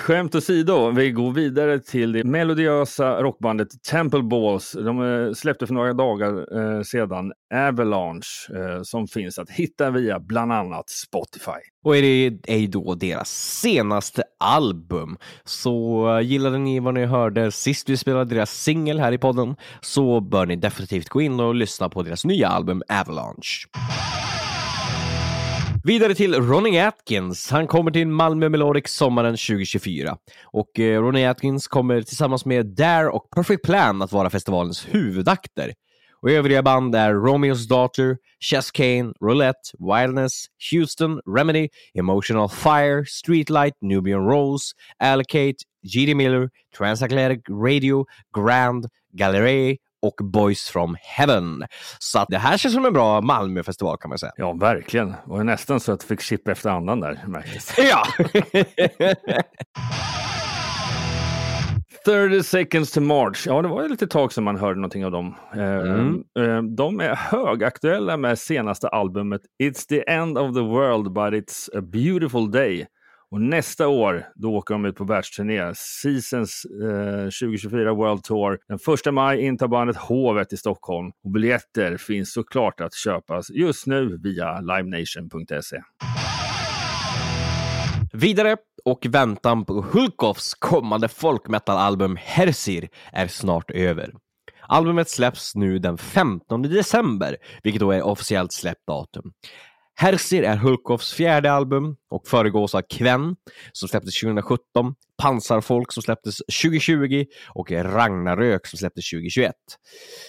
Skämt 0.00 0.34
åsido, 0.34 0.90
vi 0.90 1.10
går 1.10 1.32
vidare 1.32 1.78
till 1.78 2.12
det 2.12 2.24
melodiösa 2.24 3.22
rockbandet 3.22 3.82
Temple 3.82 4.22
Balls. 4.22 4.72
De 4.72 5.02
eh, 5.02 5.32
släppte 5.32 5.66
för 5.66 5.74
några 5.74 5.92
dagar 5.92 6.58
eh, 6.58 6.82
sedan 6.82 7.32
Avalanche 7.54 8.54
eh, 8.54 8.82
som 8.82 9.08
finns 9.08 9.38
att 9.38 9.50
hitta 9.50 9.90
via 9.90 10.20
bland 10.20 10.52
annat 10.52 10.90
Spotify. 10.90 11.60
Och 11.84 11.96
är 11.96 12.02
det 12.02 12.38
är 12.46 12.68
då 12.68 12.94
deras 12.94 13.30
senaste 13.60 14.22
album. 14.38 15.16
Så 15.44 16.20
gillade 16.22 16.58
ni 16.58 16.80
vad 16.80 16.94
ni 16.94 17.06
hörde 17.06 17.52
sist 17.52 17.88
vi 17.88 17.96
spelade 17.96 18.34
deras 18.34 18.50
singel 18.50 19.00
här 19.00 19.12
i 19.12 19.18
podden 19.18 19.56
så 19.80 20.20
bör 20.20 20.46
ni 20.46 20.56
definitivt 20.56 21.08
gå 21.08 21.20
in 21.20 21.40
och 21.40 21.54
lyssna 21.54 21.88
på 21.88 22.02
deras 22.02 22.24
nya 22.24 22.48
album 22.48 22.82
Avalanche. 22.88 23.66
Vidare 25.84 26.14
till 26.14 26.34
Ronnie 26.34 26.78
Atkins. 26.78 27.50
Han 27.50 27.66
kommer 27.66 27.90
till 27.90 28.08
Malmö 28.08 28.48
Melodic 28.48 28.88
sommaren 28.88 29.32
2024. 29.32 30.16
Och 30.44 30.80
eh, 30.80 31.02
Ronnie 31.02 31.26
Atkins 31.26 31.68
kommer 31.68 32.02
tillsammans 32.02 32.44
med 32.44 32.66
Dare 32.66 33.08
och 33.08 33.30
Perfect 33.34 33.62
Plan 33.62 34.02
att 34.02 34.12
vara 34.12 34.30
festivalens 34.30 34.86
huvudakter. 34.90 35.72
Och 36.22 36.30
övriga 36.30 36.62
band 36.62 36.94
är 36.94 37.14
Romeo's 37.14 37.68
Daughter, 37.68 38.16
Chess 38.40 38.70
Kane, 38.70 39.12
Roulette, 39.20 39.70
Wildness, 39.78 40.44
Houston, 40.72 41.20
Remedy, 41.36 41.68
Emotional 41.94 42.48
Fire, 42.48 43.04
Streetlight, 43.06 43.74
Nubian 43.80 44.26
Rose, 44.26 44.74
Allocate, 44.98 45.56
G.D. 45.94 46.14
Miller, 46.14 46.50
Transatlantic 46.78 47.40
Radio, 47.48 48.04
Grand, 48.36 48.86
Gallery 49.12 49.78
och 50.02 50.14
Boys 50.24 50.68
from 50.68 50.96
Heaven. 51.00 51.64
Så 51.98 52.26
det 52.28 52.38
här 52.38 52.56
känns 52.56 52.74
som 52.74 52.84
en 52.84 52.92
bra 52.92 53.20
Malmöfestival 53.20 53.98
kan 53.98 54.08
man 54.08 54.18
säga. 54.18 54.32
Ja, 54.36 54.52
verkligen. 54.52 55.08
Det 55.08 55.16
var 55.24 55.44
nästan 55.44 55.80
så 55.80 55.92
att 55.92 56.02
jag 56.02 56.08
fick 56.08 56.20
chip 56.20 56.48
efter 56.48 56.70
andan 56.70 57.00
där. 57.00 57.20
Märktes. 57.26 57.74
Ja! 57.78 58.04
30 62.04 62.42
seconds 62.42 62.92
to 62.92 63.00
March. 63.00 63.46
Ja, 63.46 63.62
det 63.62 63.68
var 63.68 63.82
ju 63.82 63.88
lite 63.88 64.06
tag 64.06 64.32
som 64.32 64.44
man 64.44 64.56
hörde 64.56 64.74
någonting 64.74 65.04
av 65.04 65.10
dem. 65.10 65.34
Eh, 65.54 65.62
mm. 65.62 66.24
Eh, 66.38 66.62
de 66.62 67.00
är 67.00 67.14
högaktuella 67.14 68.16
med 68.16 68.38
senaste 68.38 68.88
albumet 68.88 69.40
It's 69.62 69.88
the 69.88 70.10
end 70.10 70.38
of 70.38 70.54
the 70.54 70.60
world 70.60 71.12
but 71.12 71.32
it's 71.32 71.78
a 71.78 71.80
beautiful 71.80 72.50
day. 72.50 72.86
Och 73.32 73.40
nästa 73.40 73.88
år, 73.88 74.26
då 74.34 74.54
åker 74.54 74.74
de 74.74 74.84
ut 74.84 74.96
på 74.96 75.04
världsturné. 75.04 75.72
Seasons 75.74 76.64
eh, 76.64 77.24
2024 77.24 77.94
World 77.94 78.22
Tour. 78.22 78.58
Den 78.68 78.78
första 78.78 79.12
maj 79.12 79.40
intar 79.40 79.68
bandet 79.68 79.96
Hovet 79.96 80.52
i 80.52 80.56
Stockholm. 80.56 81.10
Och 81.24 81.30
biljetter 81.30 81.96
finns 81.96 82.32
såklart 82.32 82.80
att 82.80 82.94
köpas 82.94 83.50
just 83.50 83.86
nu 83.86 84.18
via 84.22 84.60
livenation.se. 84.60 85.80
Vidare 88.12 88.56
och 88.84 89.06
väntan 89.08 89.64
på 89.64 89.84
Hulkoffs 89.92 90.54
kommande 90.54 91.08
folkmetalalbum 91.08 92.18
Hersir 92.20 92.88
är 93.12 93.26
snart 93.26 93.70
över. 93.70 94.12
Albumet 94.68 95.08
släpps 95.08 95.54
nu 95.54 95.78
den 95.78 95.98
15 95.98 96.62
december, 96.62 97.36
vilket 97.62 97.80
då 97.80 97.92
är 97.92 98.02
officiellt 98.02 98.52
släppdatum. 98.52 99.32
Herzir 99.96 100.42
är 100.42 100.56
Hulkoffs 100.56 101.12
fjärde 101.12 101.52
album 101.52 101.96
och 102.10 102.26
föregås 102.26 102.74
av 102.74 102.82
Kven 102.90 103.36
som 103.72 103.88
släpptes 103.88 104.20
2017, 104.20 104.94
Pansarfolk 105.22 105.92
som 105.92 106.02
släpptes 106.02 106.36
2020 106.62 107.24
och 107.48 107.72
Ragnarök 107.72 108.66
som 108.66 108.78
släpptes 108.78 109.10
2021. 109.10 109.52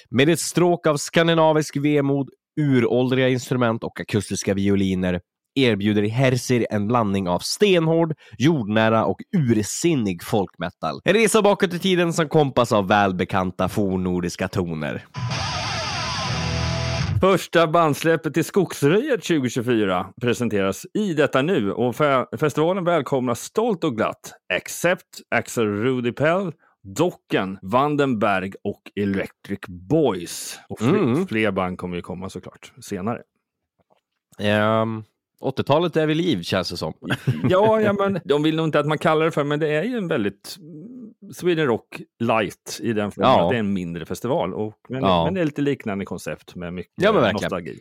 Med 0.09 0.29
ett 0.29 0.39
stråk 0.39 0.87
av 0.87 0.97
skandinavisk 0.97 1.77
vemod, 1.77 2.29
uråldriga 2.61 3.29
instrument 3.29 3.83
och 3.83 3.99
akustiska 3.99 4.53
violiner 4.53 5.19
erbjuder 5.55 6.03
Herzir 6.03 6.67
en 6.69 6.87
blandning 6.87 7.27
av 7.27 7.39
stenhård, 7.39 8.13
jordnära 8.37 9.05
och 9.05 9.17
ursinnig 9.37 10.23
folkmetal. 10.23 11.01
En 11.03 11.13
resa 11.13 11.41
bakåt 11.41 11.73
i 11.73 11.79
tiden 11.79 12.13
som 12.13 12.29
kompas 12.29 12.71
av 12.71 12.87
välbekanta 12.87 13.69
fornnordiska 13.69 14.47
toner. 14.47 15.05
Första 17.21 17.67
bandsläppet 17.67 18.33
till 18.33 18.45
Skogsröjet 18.45 19.23
2024 19.23 20.13
presenteras 20.21 20.85
i 20.93 21.13
detta 21.13 21.41
nu 21.41 21.71
och 21.71 21.95
festivalen 22.39 22.83
välkomnar 22.83 23.35
stolt 23.35 23.83
och 23.83 23.97
glatt 23.97 24.33
Accept, 24.53 25.21
Axel 25.29 25.65
Rudipell, 25.65 26.51
Docken, 26.81 27.57
Vandenberg 27.61 28.53
och 28.63 28.81
Electric 28.95 29.59
Boys. 29.67 30.59
Och 30.69 30.79
fler, 30.79 30.97
mm. 30.97 31.27
fler 31.27 31.51
band 31.51 31.77
kommer 31.77 31.95
ju 31.95 32.01
komma 32.01 32.29
såklart 32.29 32.73
senare. 32.81 33.21
Um, 34.81 35.03
80-talet 35.41 35.95
är 35.97 36.07
vid 36.07 36.17
liv 36.17 36.41
känns 36.41 36.69
det 36.69 36.77
som. 36.77 36.93
ja, 37.49 37.81
ja, 37.81 37.93
men 37.99 38.19
de 38.23 38.43
vill 38.43 38.55
nog 38.55 38.67
inte 38.67 38.79
att 38.79 38.87
man 38.87 38.97
kallar 38.97 39.25
det 39.25 39.31
för, 39.31 39.43
men 39.43 39.59
det 39.59 39.67
är 39.67 39.83
ju 39.83 39.97
en 39.97 40.07
väldigt 40.07 40.57
Sweden 41.33 41.67
Rock 41.67 42.01
light 42.19 42.79
i 42.81 42.93
den 42.93 43.11
formen. 43.11 43.31
Ja. 43.31 43.49
Det 43.49 43.55
är 43.55 43.59
en 43.59 43.73
mindre 43.73 44.05
festival, 44.05 44.53
och, 44.53 44.73
men, 44.89 45.01
ja. 45.01 45.25
men 45.25 45.33
det 45.33 45.41
är 45.41 45.45
lite 45.45 45.61
liknande 45.61 46.05
koncept 46.05 46.55
med 46.55 46.73
mycket 46.73 46.93
ja, 46.95 47.13
men 47.13 47.33
nostalgi. 47.33 47.79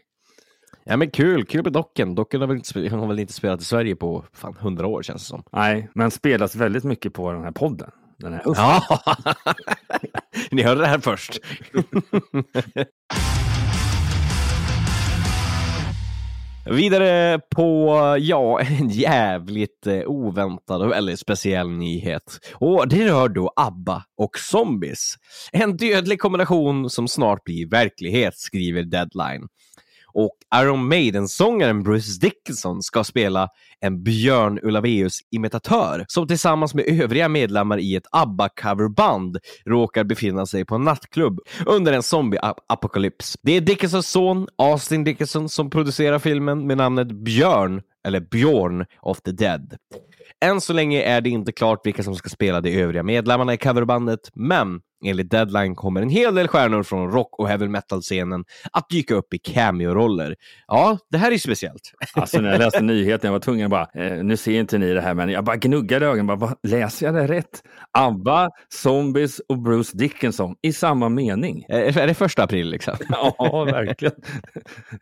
Ja 0.85 0.97
men 0.97 1.11
kul, 1.11 1.45
kul 1.45 1.63
med 1.65 1.73
Docken. 1.73 2.15
Docken 2.15 2.41
har 2.41 2.49
väl, 2.49 2.57
inte, 2.57 2.97
har 2.97 3.07
väl 3.07 3.19
inte 3.19 3.33
spelat 3.33 3.61
i 3.61 3.65
Sverige 3.65 3.97
på 3.97 4.25
fan, 4.33 4.57
100 4.61 4.87
år 4.87 5.03
känns 5.03 5.23
det 5.23 5.29
som. 5.29 5.43
Nej, 5.53 5.91
men 5.95 6.11
spelas 6.11 6.57
väldigt 6.57 6.85
mycket 6.85 7.13
på 7.13 7.33
den 7.33 7.45
här 7.45 7.51
podden. 7.51 7.91
Den 8.19 8.33
här 8.33 8.43
ja, 8.45 8.83
ni 10.51 10.63
hörde 10.63 10.81
det 10.81 10.87
här 10.87 10.99
först. 10.99 11.39
Vidare 16.71 17.41
på, 17.57 17.91
ja, 18.21 18.61
en 18.81 18.89
jävligt 18.89 19.87
eh, 19.87 20.03
oväntad 20.07 20.41
oväntad 20.81 20.93
eller 20.93 21.17
speciell 21.17 21.71
nyhet. 21.71 22.39
Och 22.55 22.89
det 22.89 23.09
rör 23.09 23.29
då 23.29 23.53
ABBA 23.57 24.05
och 24.17 24.39
zombies. 24.39 25.15
En 25.53 25.77
dödlig 25.77 26.21
kombination 26.21 26.91
som 26.91 27.09
snart 27.09 27.45
blir 27.45 27.71
verklighet, 27.71 28.35
skriver 28.37 28.83
Deadline 28.83 29.49
och 30.15 30.37
Iron 30.55 30.89
Maiden-sångaren 30.89 31.83
Bruce 31.83 32.21
Dickinson 32.21 32.83
ska 32.83 33.05
spela 33.05 33.49
en 33.81 34.03
Björn 34.03 34.59
Ulvaeus-imitatör 34.63 36.05
som 36.09 36.27
tillsammans 36.27 36.75
med 36.75 36.85
övriga 36.89 37.29
medlemmar 37.29 37.79
i 37.79 37.97
ett 37.97 38.07
ABBA-coverband 38.13 39.39
råkar 39.67 40.05
befinna 40.05 40.47
sig 40.47 40.65
på 40.65 40.75
en 40.75 40.85
nattklubb 40.85 41.41
under 41.67 41.93
en 41.93 42.03
zombie-apokalyps. 42.03 43.37
Det 43.43 43.53
är 43.53 43.61
Dickinsons 43.61 44.09
son, 44.09 44.49
Austin 44.59 45.05
Dickinson, 45.05 45.49
som 45.49 45.71
producerar 45.71 46.19
filmen 46.19 46.67
med 46.67 46.77
namnet 46.77 47.13
Björn, 47.13 47.83
eller 48.07 48.21
Björn 48.21 48.87
of 49.01 49.21
the 49.21 49.33
Dead. 49.33 49.77
Än 50.45 50.61
så 50.61 50.73
länge 50.73 51.03
är 51.03 51.21
det 51.21 51.31
inte 51.31 51.53
klart 51.53 51.87
vilka 51.87 52.03
som 52.03 52.15
ska 52.15 52.29
spela 52.29 52.61
de 52.61 52.83
övriga 52.83 53.03
medlemmarna 53.03 53.55
i 53.55 53.57
coverbandet, 53.57 54.21
men 54.35 54.81
Enligt 55.05 55.31
Deadline 55.31 55.75
kommer 55.75 56.03
en 56.03 56.09
hel 56.11 56.35
del 56.35 56.49
stjärnor 56.49 56.83
från 56.83 57.11
rock 57.11 57.39
och 57.39 57.49
heavy 57.49 57.69
metal-scenen 57.69 58.45
att 58.73 58.89
dyka 58.91 59.15
upp 59.15 59.35
i 59.35 59.39
cameo-roller. 59.39 60.35
Ja, 60.67 60.99
det 61.11 61.19
här 61.19 61.33
är 61.33 61.39
speciellt. 61.39 61.81
Alltså 62.15 62.41
när 62.41 62.51
jag 62.51 62.59
läste 62.59 62.81
nyheten, 62.81 63.29
jag 63.29 63.33
var 63.33 63.41
tvungen 63.41 63.65
att 63.65 63.71
bara, 63.71 64.05
eh, 64.05 64.25
nu 64.25 64.37
ser 64.37 64.61
inte 64.61 64.79
ni 64.79 64.93
det 64.93 65.01
här, 65.01 65.15
men 65.15 65.29
jag 65.29 65.45
bara 65.45 65.57
gnuggade 65.57 66.07
ögonen, 66.07 66.39
bara, 66.39 66.55
läser 66.63 67.07
jag 67.07 67.15
det 67.15 67.27
rätt? 67.27 67.63
ABBA, 67.99 68.51
Zombies 68.69 69.39
och 69.49 69.59
Bruce 69.59 69.97
Dickinson 69.97 70.55
i 70.63 70.73
samma 70.73 71.09
mening. 71.09 71.65
Eh, 71.69 71.97
Är 71.99 72.07
det 72.07 72.15
första 72.15 72.43
april 72.43 72.71
liksom? 72.71 72.95
Ja, 73.39 73.65
verkligen. 73.65 74.15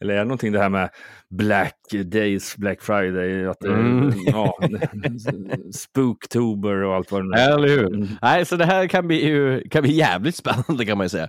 Eller 0.01 0.15
är 0.15 0.19
det 0.19 0.25
någonting 0.25 0.53
det 0.53 0.59
här 0.59 0.69
med 0.69 0.91
Black 1.31 1.75
Days, 2.05 2.57
Black 2.57 2.83
Friday, 2.83 3.47
att 3.47 3.65
Mm. 3.65 4.13
ja, 4.27 4.59
Spooktober 5.75 6.83
och 6.85 6.95
allt 6.95 7.13
vad 7.13 7.23
det 7.23 7.29
nu 7.29 7.37
är. 7.43 7.53
Eller 7.59 7.69
hur? 7.69 7.95
Mm. 7.95 8.09
Nej, 8.23 8.45
så 8.45 8.57
det 8.57 8.65
här 8.65 8.87
kan 8.87 9.07
bli, 9.07 9.27
ju, 9.27 9.69
kan 9.69 9.83
bli 9.83 9.88
jävligt 9.93 10.37
spännande 10.37 10.85
kan 10.85 10.99
man 10.99 11.05
ju 11.05 11.09
säga. 11.09 11.29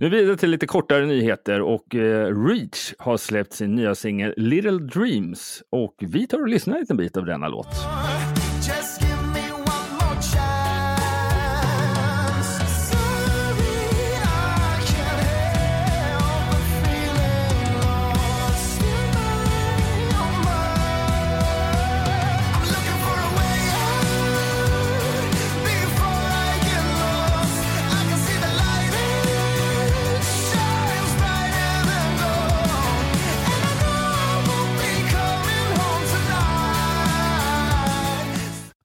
Nu 0.00 0.08
vidare 0.08 0.36
till 0.36 0.50
lite 0.50 0.66
kortare 0.66 1.06
nyheter 1.06 1.60
och 1.60 1.94
eh, 1.94 2.46
Reach 2.46 2.94
har 2.98 3.16
släppt 3.16 3.52
sin 3.52 3.74
nya 3.74 3.94
singel 3.94 4.34
Little 4.36 4.78
Dreams 4.78 5.62
och 5.70 5.94
vi 5.98 6.26
tar 6.26 6.40
och 6.40 6.48
lyssnar 6.48 6.74
en 6.74 6.80
liten 6.80 6.96
bit 6.96 7.16
av 7.16 7.26
denna 7.26 7.48
låt. 7.48 7.68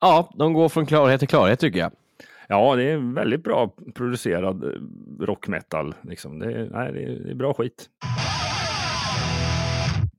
Ja, 0.04 0.30
de 0.36 0.54
går 0.54 0.70
från 0.70 0.86
klarhet 0.86 1.20
till 1.20 1.28
klarhet 1.28 1.60
tycker 1.60 1.80
jag. 1.80 1.92
Ja, 2.48 2.76
det 2.76 2.84
är 2.84 3.14
väldigt 3.16 3.44
bra 3.44 3.74
producerad 3.94 4.64
rockmetal. 4.64 5.26
rock 5.28 5.48
metal. 5.48 5.96
Liksom. 6.02 6.40
Det, 6.40 6.46
är, 6.46 6.70
nej, 6.72 6.94
det, 6.94 7.04
är, 7.04 7.20
det 7.26 7.32
är 7.32 7.36
bra 7.36 7.54
skit. 7.54 7.90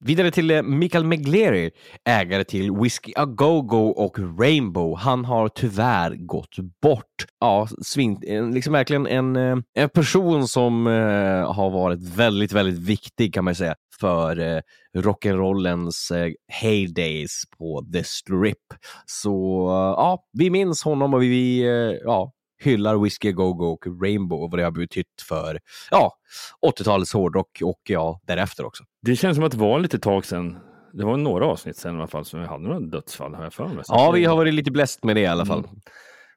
Vidare 0.07 0.31
till 0.31 0.51
eh, 0.51 0.63
Mikael 0.63 1.05
Megleri, 1.05 1.71
ägare 2.05 2.45
till 2.45 2.73
Whiskey 2.73 3.13
A 3.17 3.25
Go 3.25 3.63
Go 3.63 3.89
och 3.89 4.19
Rainbow. 4.41 4.97
Han 4.99 5.25
har 5.25 5.49
tyvärr 5.49 6.15
gått 6.15 6.57
bort. 6.83 7.27
Ja, 7.41 7.69
svin, 7.83 8.21
liksom 8.55 8.73
verkligen 8.73 9.07
en, 9.07 9.37
eh, 9.37 9.57
en 9.75 9.89
person 9.89 10.49
som 10.49 10.87
eh, 10.87 11.53
har 11.53 11.71
varit 11.71 12.03
väldigt, 12.17 12.53
väldigt 12.53 12.79
viktig 12.79 13.35
kan 13.35 13.45
man 13.45 13.55
säga 13.55 13.75
för 14.01 14.39
eh, 14.39 14.61
rock'n'rollens 14.97 16.17
eh, 16.17 16.33
heydays 16.49 17.43
på 17.59 17.87
The 17.93 18.05
Strip. 18.05 18.59
Så 19.07 19.67
eh, 19.69 19.75
ja, 19.75 20.25
vi 20.33 20.51
minns 20.51 20.83
honom 20.83 21.15
och 21.15 21.23
vi 21.23 21.63
eh, 21.63 21.99
ja, 22.05 22.33
hyllar 22.63 22.97
Whiskey 22.97 23.31
A 23.31 23.33
Go 23.33 23.53
Go 23.53 23.67
och 23.67 24.03
Rainbow 24.03 24.43
och 24.43 24.51
vad 24.51 24.61
det 24.61 24.65
har 24.65 24.71
betytt 24.71 25.23
för 25.29 25.59
ja, 25.91 26.13
80-talets 26.67 27.13
hårdrock 27.13 27.63
och 27.65 27.81
ja, 27.89 28.21
därefter 28.27 28.65
också. 28.67 28.85
Det 29.05 29.17
känns 29.17 29.37
som 29.37 29.45
att 29.45 29.53
det 29.53 29.59
var 29.59 29.79
lite 29.79 29.99
tag 29.99 30.25
sedan. 30.25 30.59
Det 30.93 31.05
var 31.05 31.17
några 31.17 31.47
avsnitt 31.47 31.77
sedan 31.77 31.95
i 31.95 31.99
alla 31.99 32.07
fall 32.07 32.25
som 32.25 32.41
vi 32.41 32.47
hade 32.47 32.65
några 32.65 32.81
dödsfall 32.81 33.35
har 33.35 33.43
jag 33.43 33.53
för 33.53 33.69
mig. 33.69 33.85
Ja, 33.87 34.11
vi 34.11 34.25
har 34.25 34.37
varit 34.37 34.55
lite 34.55 34.71
bläst 34.71 35.05
med 35.05 35.17
det 35.17 35.21
i 35.21 35.27
alla 35.27 35.47
fall. 35.47 35.59
Mm. 35.59 35.71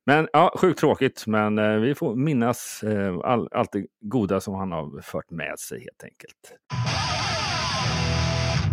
Men 0.06 0.27
ja, 0.34 0.53
sjukt 0.58 0.80
tråkigt, 0.80 1.23
men 1.27 1.60
eh, 1.60 1.75
vi 1.75 1.95
får 1.95 2.15
minnas 2.15 2.84
eh, 2.84 3.17
all, 3.23 3.49
allt 3.51 3.71
det 3.71 3.86
goda 4.01 4.39
som 4.39 4.53
han 4.53 4.71
har 4.71 5.01
fört 5.01 5.32
med 5.32 5.60
sig 5.60 5.80
helt 5.80 6.03
enkelt. 6.03 6.53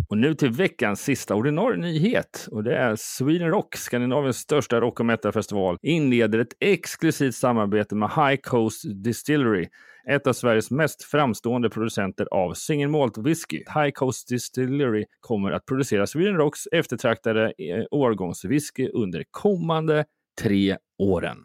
Och 0.09 0.19
nu 0.19 0.35
till 0.35 0.51
veckans 0.51 1.01
sista 1.01 1.35
ordinarie 1.35 1.79
nyhet. 1.79 2.49
Och 2.51 2.65
det 2.65 2.77
är 2.77 2.97
Sweden 2.97 3.49
Rock, 3.49 3.77
Skandinaviens 3.77 4.37
största 4.37 4.81
rock 4.81 5.01
och 5.01 5.07
metalfestival, 5.07 5.79
inleder 5.83 6.39
ett 6.39 6.57
exklusivt 6.61 7.35
samarbete 7.35 7.95
med 7.95 8.11
High 8.11 8.41
Coast 8.43 8.83
Distillery, 9.05 9.69
ett 10.11 10.27
av 10.27 10.33
Sveriges 10.33 10.71
mest 10.71 11.05
framstående 11.05 11.71
producenter 11.71 12.27
av 12.31 12.55
single 12.55 12.89
malt 12.89 13.19
whisky. 13.19 13.57
High 13.57 13.91
Coast 13.91 14.29
Distillery 14.29 15.05
kommer 15.21 15.51
att 15.51 15.67
producera 15.67 16.07
Sweden 16.07 16.37
Rocks 16.37 16.67
eftertraktade 16.73 17.45
eh, 17.45 17.85
årgångswhisky 17.91 18.89
under 18.89 19.25
kommande 19.31 20.05
tre 20.43 20.77
åren. 20.99 21.45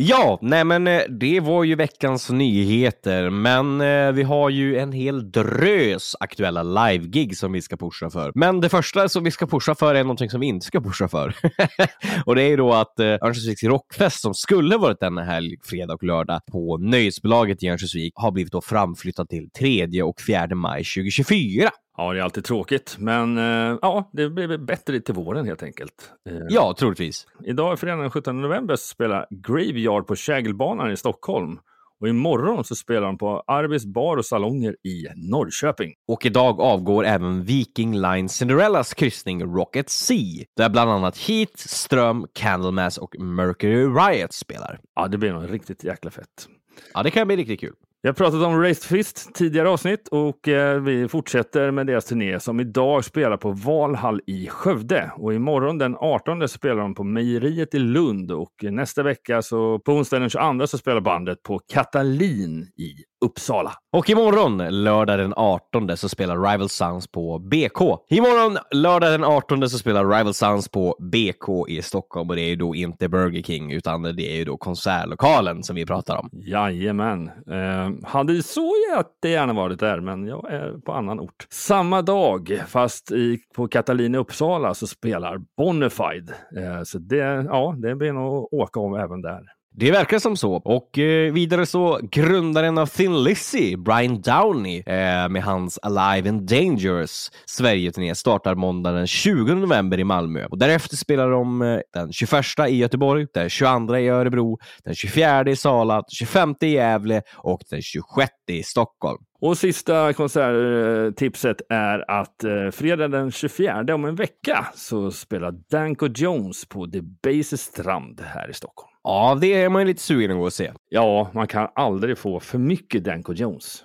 Ja, 0.00 0.38
nej 0.42 0.64
men 0.64 0.86
eh, 0.86 1.02
det 1.08 1.40
var 1.40 1.64
ju 1.64 1.74
veckans 1.74 2.30
nyheter, 2.30 3.30
men 3.30 3.80
eh, 3.80 4.12
vi 4.12 4.22
har 4.22 4.50
ju 4.50 4.78
en 4.78 4.92
hel 4.92 5.30
drös 5.32 6.16
aktuella 6.20 6.62
live-gig 6.62 7.36
som 7.36 7.52
vi 7.52 7.62
ska 7.62 7.76
pusha 7.76 8.10
för. 8.10 8.32
Men 8.34 8.60
det 8.60 8.68
första 8.68 9.08
som 9.08 9.24
vi 9.24 9.30
ska 9.30 9.46
pusha 9.46 9.74
för 9.74 9.94
är 9.94 10.02
någonting 10.02 10.30
som 10.30 10.40
vi 10.40 10.46
inte 10.46 10.66
ska 10.66 10.80
pusha 10.80 11.08
för. 11.08 11.36
och 12.26 12.34
det 12.34 12.42
är 12.42 12.48
ju 12.48 12.56
då 12.56 12.72
att 12.72 13.00
eh, 13.00 13.06
Örnsköldsviks 13.06 13.62
rockfest 13.62 14.20
som 14.20 14.34
skulle 14.34 14.76
varit 14.76 15.00
denna 15.00 15.24
helg, 15.24 15.56
fredag 15.64 15.94
och 15.94 16.02
lördag 16.02 16.40
på 16.52 16.78
Nöjesbolaget 16.78 17.62
i 17.62 17.68
Örnsköldsvik 17.68 18.12
har 18.16 18.30
blivit 18.30 18.52
då 18.52 18.60
framflyttad 18.60 19.28
till 19.28 19.50
3 19.50 20.02
och 20.02 20.20
4 20.20 20.54
maj 20.54 20.84
2024. 20.84 21.70
Ja, 22.00 22.12
det 22.12 22.18
är 22.18 22.22
alltid 22.22 22.44
tråkigt, 22.44 22.96
men 22.98 23.38
eh, 23.38 23.78
ja, 23.82 24.10
det 24.12 24.30
blir 24.30 24.58
bättre 24.58 25.00
till 25.00 25.14
våren 25.14 25.46
helt 25.46 25.62
enkelt. 25.62 26.10
Eh, 26.30 26.36
Ja, 26.48 26.74
troligtvis. 26.78 27.26
Idag, 27.44 27.78
fredag 27.78 27.96
den 27.96 28.10
17 28.10 28.42
november, 28.42 28.76
så 28.76 28.86
spelar 28.86 29.26
Graveyard 29.30 30.06
på 30.06 30.16
Kägelbanan 30.16 30.90
i 30.92 30.96
Stockholm. 30.96 31.58
Och 32.00 32.08
imorgon 32.08 32.64
så 32.64 32.74
spelar 32.74 33.02
de 33.06 33.18
på 33.18 33.42
Arbis 33.46 33.86
bar 33.86 34.16
och 34.16 34.24
salonger 34.24 34.76
i 34.86 35.06
Norrköping. 35.30 35.94
Och 36.08 36.26
idag 36.26 36.60
avgår 36.60 37.04
även 37.04 37.44
Viking 37.44 38.00
Line 38.00 38.28
Cinderellas 38.28 38.94
kryssning 38.94 39.42
Rocket 39.56 39.90
Sea, 39.90 40.44
där 40.56 40.68
bland 40.68 40.90
annat 40.90 41.18
Heat, 41.18 41.50
Ström, 41.54 42.26
Candlemass 42.32 42.98
och 42.98 43.18
Mercury 43.20 43.84
Riot 43.86 44.32
spelar. 44.32 44.80
Ja, 44.94 45.08
det 45.08 45.18
blir 45.18 45.32
nog 45.32 45.52
riktigt 45.52 45.84
jäkla 45.84 46.10
fett. 46.10 46.48
Ja, 46.94 47.02
det 47.02 47.10
kan 47.10 47.26
bli 47.26 47.36
riktigt 47.36 47.60
kul. 47.60 47.74
Jag 48.08 48.12
har 48.12 48.30
pratat 48.30 48.42
om 48.42 48.60
Raised 48.62 48.84
Fist 48.84 49.34
tidigare 49.34 49.68
avsnitt 49.68 50.08
och 50.08 50.48
eh, 50.48 50.80
vi 50.80 51.08
fortsätter 51.08 51.70
med 51.70 51.86
deras 51.86 52.04
turné 52.04 52.40
som 52.40 52.60
idag 52.60 53.04
spelar 53.04 53.36
på 53.36 53.50
Valhall 53.50 54.20
i 54.26 54.46
Skövde. 54.46 55.10
Och 55.16 55.34
imorgon 55.34 55.78
den 55.78 55.96
18 55.96 56.48
spelar 56.48 56.76
de 56.76 56.94
på 56.94 57.04
Mejeriet 57.04 57.74
i 57.74 57.78
Lund 57.78 58.32
och 58.32 58.54
nästa 58.62 59.02
vecka 59.02 59.42
så 59.42 59.78
på 59.78 59.92
onsdagen 59.92 60.20
den 60.20 60.30
22 60.30 60.66
så 60.66 60.78
spelar 60.78 61.00
bandet 61.00 61.42
på 61.42 61.60
Katalin 61.72 62.62
i 62.62 62.94
Uppsala. 63.24 63.72
Och 63.92 64.10
imorgon, 64.10 64.84
lördag 64.84 65.18
den 65.18 65.34
18, 65.36 65.96
så 65.96 66.08
spelar 66.08 66.50
Rival 66.50 66.68
Sons 66.68 67.08
på 67.08 67.38
BK. 67.38 67.80
Imorgon, 68.10 68.58
lördag 68.70 69.10
den 69.10 69.24
18, 69.24 69.68
så 69.68 69.78
spelar 69.78 70.04
Rival 70.04 70.34
Sons 70.34 70.68
på 70.68 70.96
BK 71.00 71.68
i 71.68 71.82
Stockholm 71.82 72.30
och 72.30 72.36
det 72.36 72.42
är 72.42 72.48
ju 72.48 72.56
då 72.56 72.74
inte 72.74 73.08
Burger 73.08 73.42
King 73.42 73.72
utan 73.72 74.02
det 74.02 74.32
är 74.32 74.36
ju 74.36 74.44
då 74.44 74.56
konsertlokalen 74.56 75.62
som 75.62 75.76
vi 75.76 75.86
pratar 75.86 76.16
om. 76.16 76.30
Jajamän. 76.32 77.26
Eh, 77.26 78.08
hade 78.08 78.42
så 78.42 78.74
jättegärna 78.96 79.52
varit 79.52 79.80
där, 79.80 80.00
men 80.00 80.26
jag 80.26 80.52
är 80.52 80.72
på 80.84 80.92
annan 80.92 81.20
ort. 81.20 81.46
Samma 81.50 82.02
dag, 82.02 82.62
fast 82.66 83.12
i, 83.12 83.38
på 83.54 83.68
Katalin 83.68 84.14
i 84.14 84.18
Uppsala, 84.18 84.74
så 84.74 84.86
spelar 84.86 85.38
Bonafide. 85.56 86.34
Eh, 86.56 86.82
så 86.84 86.98
det, 86.98 87.46
ja, 87.50 87.74
det 87.78 87.94
blir 87.94 88.12
nog 88.12 88.44
att 88.44 88.52
åka 88.52 88.80
om 88.80 88.94
även 88.94 89.22
där. 89.22 89.57
Det 89.74 89.90
verkar 89.90 90.18
som 90.18 90.36
så. 90.36 90.52
Och 90.54 90.98
eh, 90.98 91.32
vidare 91.32 91.66
så 91.66 92.00
grundaren 92.02 92.78
av 92.78 92.86
Thin 92.86 93.24
Lizzy, 93.24 93.76
Brian 93.76 94.20
Downey, 94.20 94.78
eh, 94.78 95.28
med 95.28 95.42
hans 95.42 95.78
Alive 95.82 96.28
and 96.28 96.42
Dangerous 96.42 97.30
Sverige-turné 97.46 98.14
startar 98.14 98.54
måndagen 98.54 98.96
den 98.96 99.06
20 99.06 99.54
november 99.54 100.00
i 100.00 100.04
Malmö. 100.04 100.44
Och 100.44 100.58
därefter 100.58 100.96
spelar 100.96 101.30
de 101.30 101.62
eh, 101.62 101.78
den 101.94 102.12
21 102.12 102.44
i 102.68 102.76
Göteborg, 102.76 103.26
den 103.34 103.50
22 103.50 103.96
i 103.96 104.08
Örebro, 104.08 104.58
den 104.84 104.94
24 104.94 105.50
i 105.50 105.56
Sala, 105.56 105.94
den 105.94 106.04
25 106.10 106.54
i 106.60 106.66
Gävle 106.66 107.22
och 107.34 107.60
den 107.70 107.82
26 107.82 108.32
i 108.50 108.62
Stockholm. 108.62 109.18
Och 109.40 109.58
sista 109.58 110.12
konserttipset 110.12 111.56
är 111.68 112.10
att 112.10 112.44
eh, 112.44 112.70
fredag 112.72 113.08
den 113.08 113.30
24 113.30 113.94
om 113.94 114.04
en 114.04 114.14
vecka 114.14 114.66
så 114.74 115.10
spelar 115.10 115.54
Danko 115.70 116.08
Jones 116.14 116.68
på 116.68 116.86
The 116.86 117.00
Base 117.02 117.58
Strand 117.58 118.20
här 118.20 118.50
i 118.50 118.54
Stockholm. 118.54 118.97
Ja, 119.08 119.38
det 119.40 119.54
är 119.54 119.68
man 119.68 119.82
ju 119.82 119.86
lite 119.86 120.02
sugen 120.02 120.30
att 120.30 120.36
gå 120.36 120.44
och 120.44 120.52
se. 120.52 120.72
Ja, 120.88 121.30
man 121.34 121.46
kan 121.46 121.68
aldrig 121.74 122.18
få 122.18 122.40
för 122.40 122.58
mycket 122.58 123.04
Danko 123.04 123.32
Jones. 123.32 123.84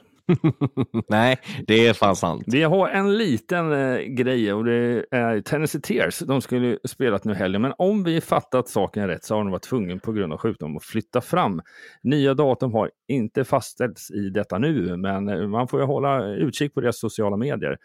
Nej, 1.08 1.40
det 1.68 1.88
är 1.88 1.94
fan 1.94 2.16
sant. 2.16 2.44
Vi 2.48 2.64
har 2.64 2.90
en 2.90 3.18
liten 3.18 3.72
eh, 3.72 3.98
grej 3.98 4.54
och 4.54 4.66
det 4.66 5.06
är 5.12 5.42
Tennessee 5.42 5.82
Tears. 5.82 6.20
De 6.20 6.42
skulle 6.42 6.68
ju 6.68 6.78
spelat 6.88 7.24
nu 7.24 7.34
helgen, 7.34 7.62
men 7.62 7.74
om 7.78 8.04
vi 8.04 8.22
fattat 8.22 8.70
saken 8.70 9.08
rätt 9.08 9.24
så 9.24 9.36
har 9.36 9.44
de 9.44 9.52
varit 9.52 9.64
tvungna 9.64 10.00
på 10.00 10.12
grund 10.12 10.34
av 10.34 10.40
sjukdom 10.40 10.78
att 10.78 10.84
flytta 10.84 11.22
fram. 11.22 11.62
Nya 12.02 12.34
datum 12.34 12.74
har 12.74 12.92
inte 13.08 13.44
fastställts 13.44 14.12
i 14.12 14.30
detta 14.30 14.58
nu, 14.58 14.98
men 14.98 15.30
eh, 15.30 15.48
man 15.48 15.68
får 15.68 15.80
ju 15.80 15.86
hålla 15.86 16.26
utkik 16.26 16.74
på 16.74 16.82
deras 16.82 17.00
sociala 17.00 17.38
medier. 17.38 17.78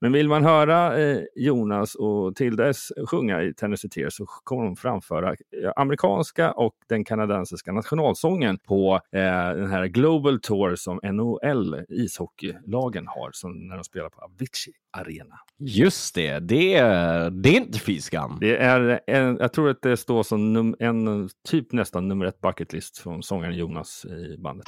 Men 0.00 0.12
vill 0.12 0.28
man 0.28 0.44
höra 0.44 0.98
eh, 1.00 1.20
Jonas 1.36 1.94
och 1.94 2.36
Tildes 2.36 2.88
sjunga 3.06 3.42
i 3.42 3.54
Tennessee 3.54 3.90
Tears 3.90 4.14
så 4.16 4.26
kommer 4.26 4.64
de 4.64 4.76
framföra 4.76 5.30
eh, 5.30 5.36
amerikanska 5.76 6.52
och 6.52 6.74
den 6.88 7.04
kanadensiska 7.04 7.72
nationalsången 7.72 8.58
på 8.58 9.00
eh, 9.12 9.20
den 9.56 9.70
här 9.70 9.86
Global 9.86 10.40
Tour 10.40 10.76
som 10.76 11.00
NHL 11.02 11.84
ishockeylagen 11.88 13.06
har 13.06 13.30
som 13.32 13.68
när 13.68 13.74
de 13.76 13.84
spelar 13.84 14.08
på 14.08 14.20
Avicii 14.20 14.72
Arena. 14.92 15.34
Just 15.58 16.14
det, 16.14 16.38
det, 16.38 16.74
är- 16.74 17.30
det 17.30 17.48
är 17.48 17.56
inte 17.60 17.78
fy 17.78 18.00
skam. 18.00 18.36
Det 18.40 18.56
är 18.56 19.00
en, 19.06 19.36
jag 19.40 19.52
tror 19.52 19.70
att 19.70 19.82
det 19.82 19.96
står 19.96 20.22
som 20.22 20.52
num, 20.52 20.76
en 20.78 21.28
typ 21.48 21.72
nästan 21.72 22.08
nummer 22.08 22.26
ett 22.26 22.40
bucketlist 22.40 22.98
från 22.98 23.22
sångaren 23.22 23.56
Jonas 23.56 24.04
i 24.04 24.36
bandet. 24.38 24.66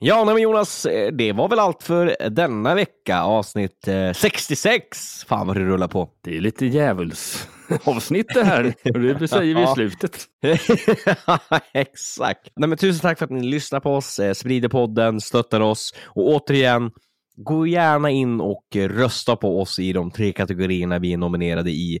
Ja, 0.00 0.24
nej, 0.24 0.34
men 0.34 0.42
Jonas, 0.42 0.86
eh, 0.86 1.12
det 1.12 1.32
var 1.32 1.48
väl 1.48 1.58
allt 1.58 1.82
för 1.82 2.30
denna 2.30 2.74
vecka, 2.74 3.22
avsnitt 3.22 3.88
eh, 3.88 4.12
66. 4.12 5.24
Fan 5.28 5.46
vad 5.46 5.56
det 5.56 5.64
rullar 5.64 5.88
på. 5.88 6.08
Det 6.24 6.36
är 6.36 6.40
lite 6.40 6.66
djävulsavsnitt 6.66 8.26
det 8.34 8.44
här. 8.44 8.74
Det 9.18 9.28
säger 9.28 9.54
vi 9.54 9.62
i 9.62 9.66
slutet. 9.66 10.24
Exakt. 11.74 12.48
Nej, 12.56 12.68
men 12.68 12.78
tusen 12.78 13.00
tack 13.00 13.18
för 13.18 13.24
att 13.24 13.30
ni 13.30 13.42
lyssnar 13.42 13.80
på 13.80 13.94
oss, 13.94 14.18
eh, 14.18 14.32
sprider 14.32 14.68
podden, 14.68 15.20
stöttar 15.20 15.60
oss 15.60 15.94
och 16.06 16.28
återigen, 16.28 16.90
gå 17.44 17.66
gärna 17.66 18.10
in 18.10 18.40
och 18.40 18.64
rösta 18.76 19.36
på 19.36 19.60
oss 19.60 19.78
i 19.78 19.92
de 19.92 20.10
tre 20.10 20.32
kategorierna 20.32 20.98
vi 20.98 21.12
är 21.12 21.16
nominerade 21.16 21.70
i 21.70 22.00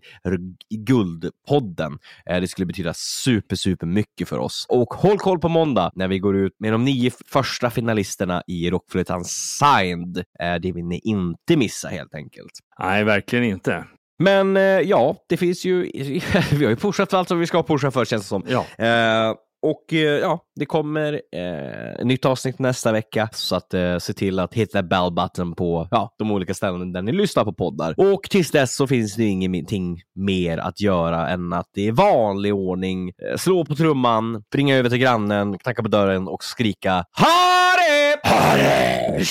Guldpodden. 1.02 1.98
Eh, 2.30 2.40
Det 2.40 2.48
skulle 2.48 2.66
betyda 2.66 2.92
super, 2.94 3.56
super 3.56 3.86
mycket 3.86 4.28
för 4.28 4.38
oss. 4.38 4.66
Och 4.68 4.94
håll 4.94 5.18
koll 5.18 5.38
på 5.38 5.48
måndag 5.48 5.90
när 5.94 6.08
vi 6.08 6.18
går 6.18 6.36
ut 6.36 6.52
med 6.58 6.72
de 6.72 6.84
nio 6.84 7.10
första 7.26 7.70
finalisterna 7.70 8.42
i 8.46 8.70
Rockflöjtan 8.70 9.24
Signed. 9.24 10.16
Eh, 10.40 10.54
Det 10.60 10.72
vill 10.72 10.84
ni 10.84 10.98
inte 11.04 11.56
missa 11.56 11.88
helt 11.88 12.14
enkelt. 12.14 12.52
Nej, 12.78 13.04
verkligen 13.04 13.44
inte. 13.44 13.84
Men 14.22 14.56
eh, 14.56 14.62
ja, 14.62 15.16
det 15.28 15.36
finns 15.36 15.64
ju, 15.64 15.82
vi 16.52 16.64
har 16.64 16.70
ju 16.70 16.76
pushat 16.76 17.10
för 17.10 17.16
allt 17.18 17.28
som 17.28 17.38
vi 17.38 17.46
ska 17.46 17.62
pusha 17.62 17.90
för 17.90 18.04
känns 18.04 18.22
det 18.22 18.28
som. 18.28 18.42
Ja. 18.48 18.84
Eh, 18.84 19.34
och 19.62 19.92
eh, 19.92 19.98
ja, 19.98 20.40
det 20.56 20.66
kommer 20.66 21.20
eh, 21.32 21.92
ett 22.00 22.06
nytt 22.06 22.24
avsnitt 22.24 22.58
nästa 22.58 22.92
vecka, 22.92 23.28
så 23.32 23.56
att 23.56 23.74
eh, 23.74 23.98
se 23.98 24.12
till 24.12 24.38
att 24.38 24.54
hitta 24.54 24.82
bell 24.82 25.12
button 25.12 25.54
på 25.54 25.88
ja, 25.90 26.14
de 26.18 26.30
olika 26.30 26.54
ställen 26.54 26.92
där 26.92 27.02
ni 27.02 27.12
lyssnar 27.12 27.44
på 27.44 27.52
poddar. 27.52 27.94
Och 27.98 28.22
tills 28.22 28.50
dess 28.50 28.76
så 28.76 28.86
finns 28.86 29.16
det 29.16 29.24
ingenting 29.24 30.00
mer 30.14 30.58
att 30.58 30.80
göra 30.80 31.28
än 31.28 31.52
att 31.52 31.76
i 31.76 31.90
vanlig 31.90 32.54
ordning 32.54 33.08
eh, 33.08 33.36
slå 33.36 33.64
på 33.64 33.74
trumman, 33.74 34.42
springa 34.48 34.76
över 34.76 34.90
till 34.90 34.98
grannen, 34.98 35.58
knacka 35.58 35.82
på 35.82 35.88
dörren 35.88 36.28
och 36.28 36.44
skrika 36.44 37.04
HARE! 37.12 38.20
HARE! 38.22 39.24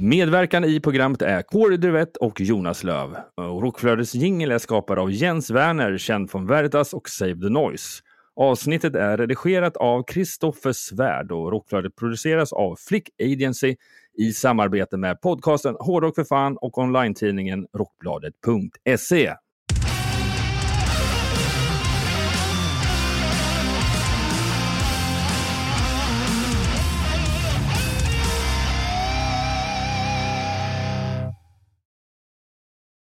Medverkan 0.00 0.64
i 0.64 0.80
programmet 0.80 1.22
är 1.22 1.42
Kåre 1.42 1.76
Duvett 1.76 2.16
och 2.16 2.40
Jonas 2.40 2.84
Löv. 2.84 3.16
Och 3.34 3.62
Rockflödets 3.62 4.14
jingel 4.14 4.50
är 4.50 4.58
skapad 4.58 4.98
av 4.98 5.10
Jens 5.10 5.50
Werner, 5.50 5.98
känd 5.98 6.30
från 6.30 6.46
Veritas 6.46 6.94
och 6.94 7.08
Save 7.08 7.34
the 7.34 7.48
Noise. 7.48 8.02
Avsnittet 8.36 8.94
är 8.94 9.16
redigerat 9.16 9.76
av 9.76 10.02
Kristoffer 10.02 10.72
Svärd 10.72 11.32
och 11.32 11.52
Rockflödet 11.52 11.96
produceras 11.96 12.52
av 12.52 12.76
Flick 12.88 13.08
Agency 13.22 13.76
i 14.18 14.32
samarbete 14.32 14.96
med 14.96 15.20
podcasten 15.20 15.76
Hårdrock 15.78 16.14
för 16.14 16.24
fan 16.24 16.56
och 16.56 16.78
online-tidningen 16.78 17.66
Rockbladet.se. 17.74 19.34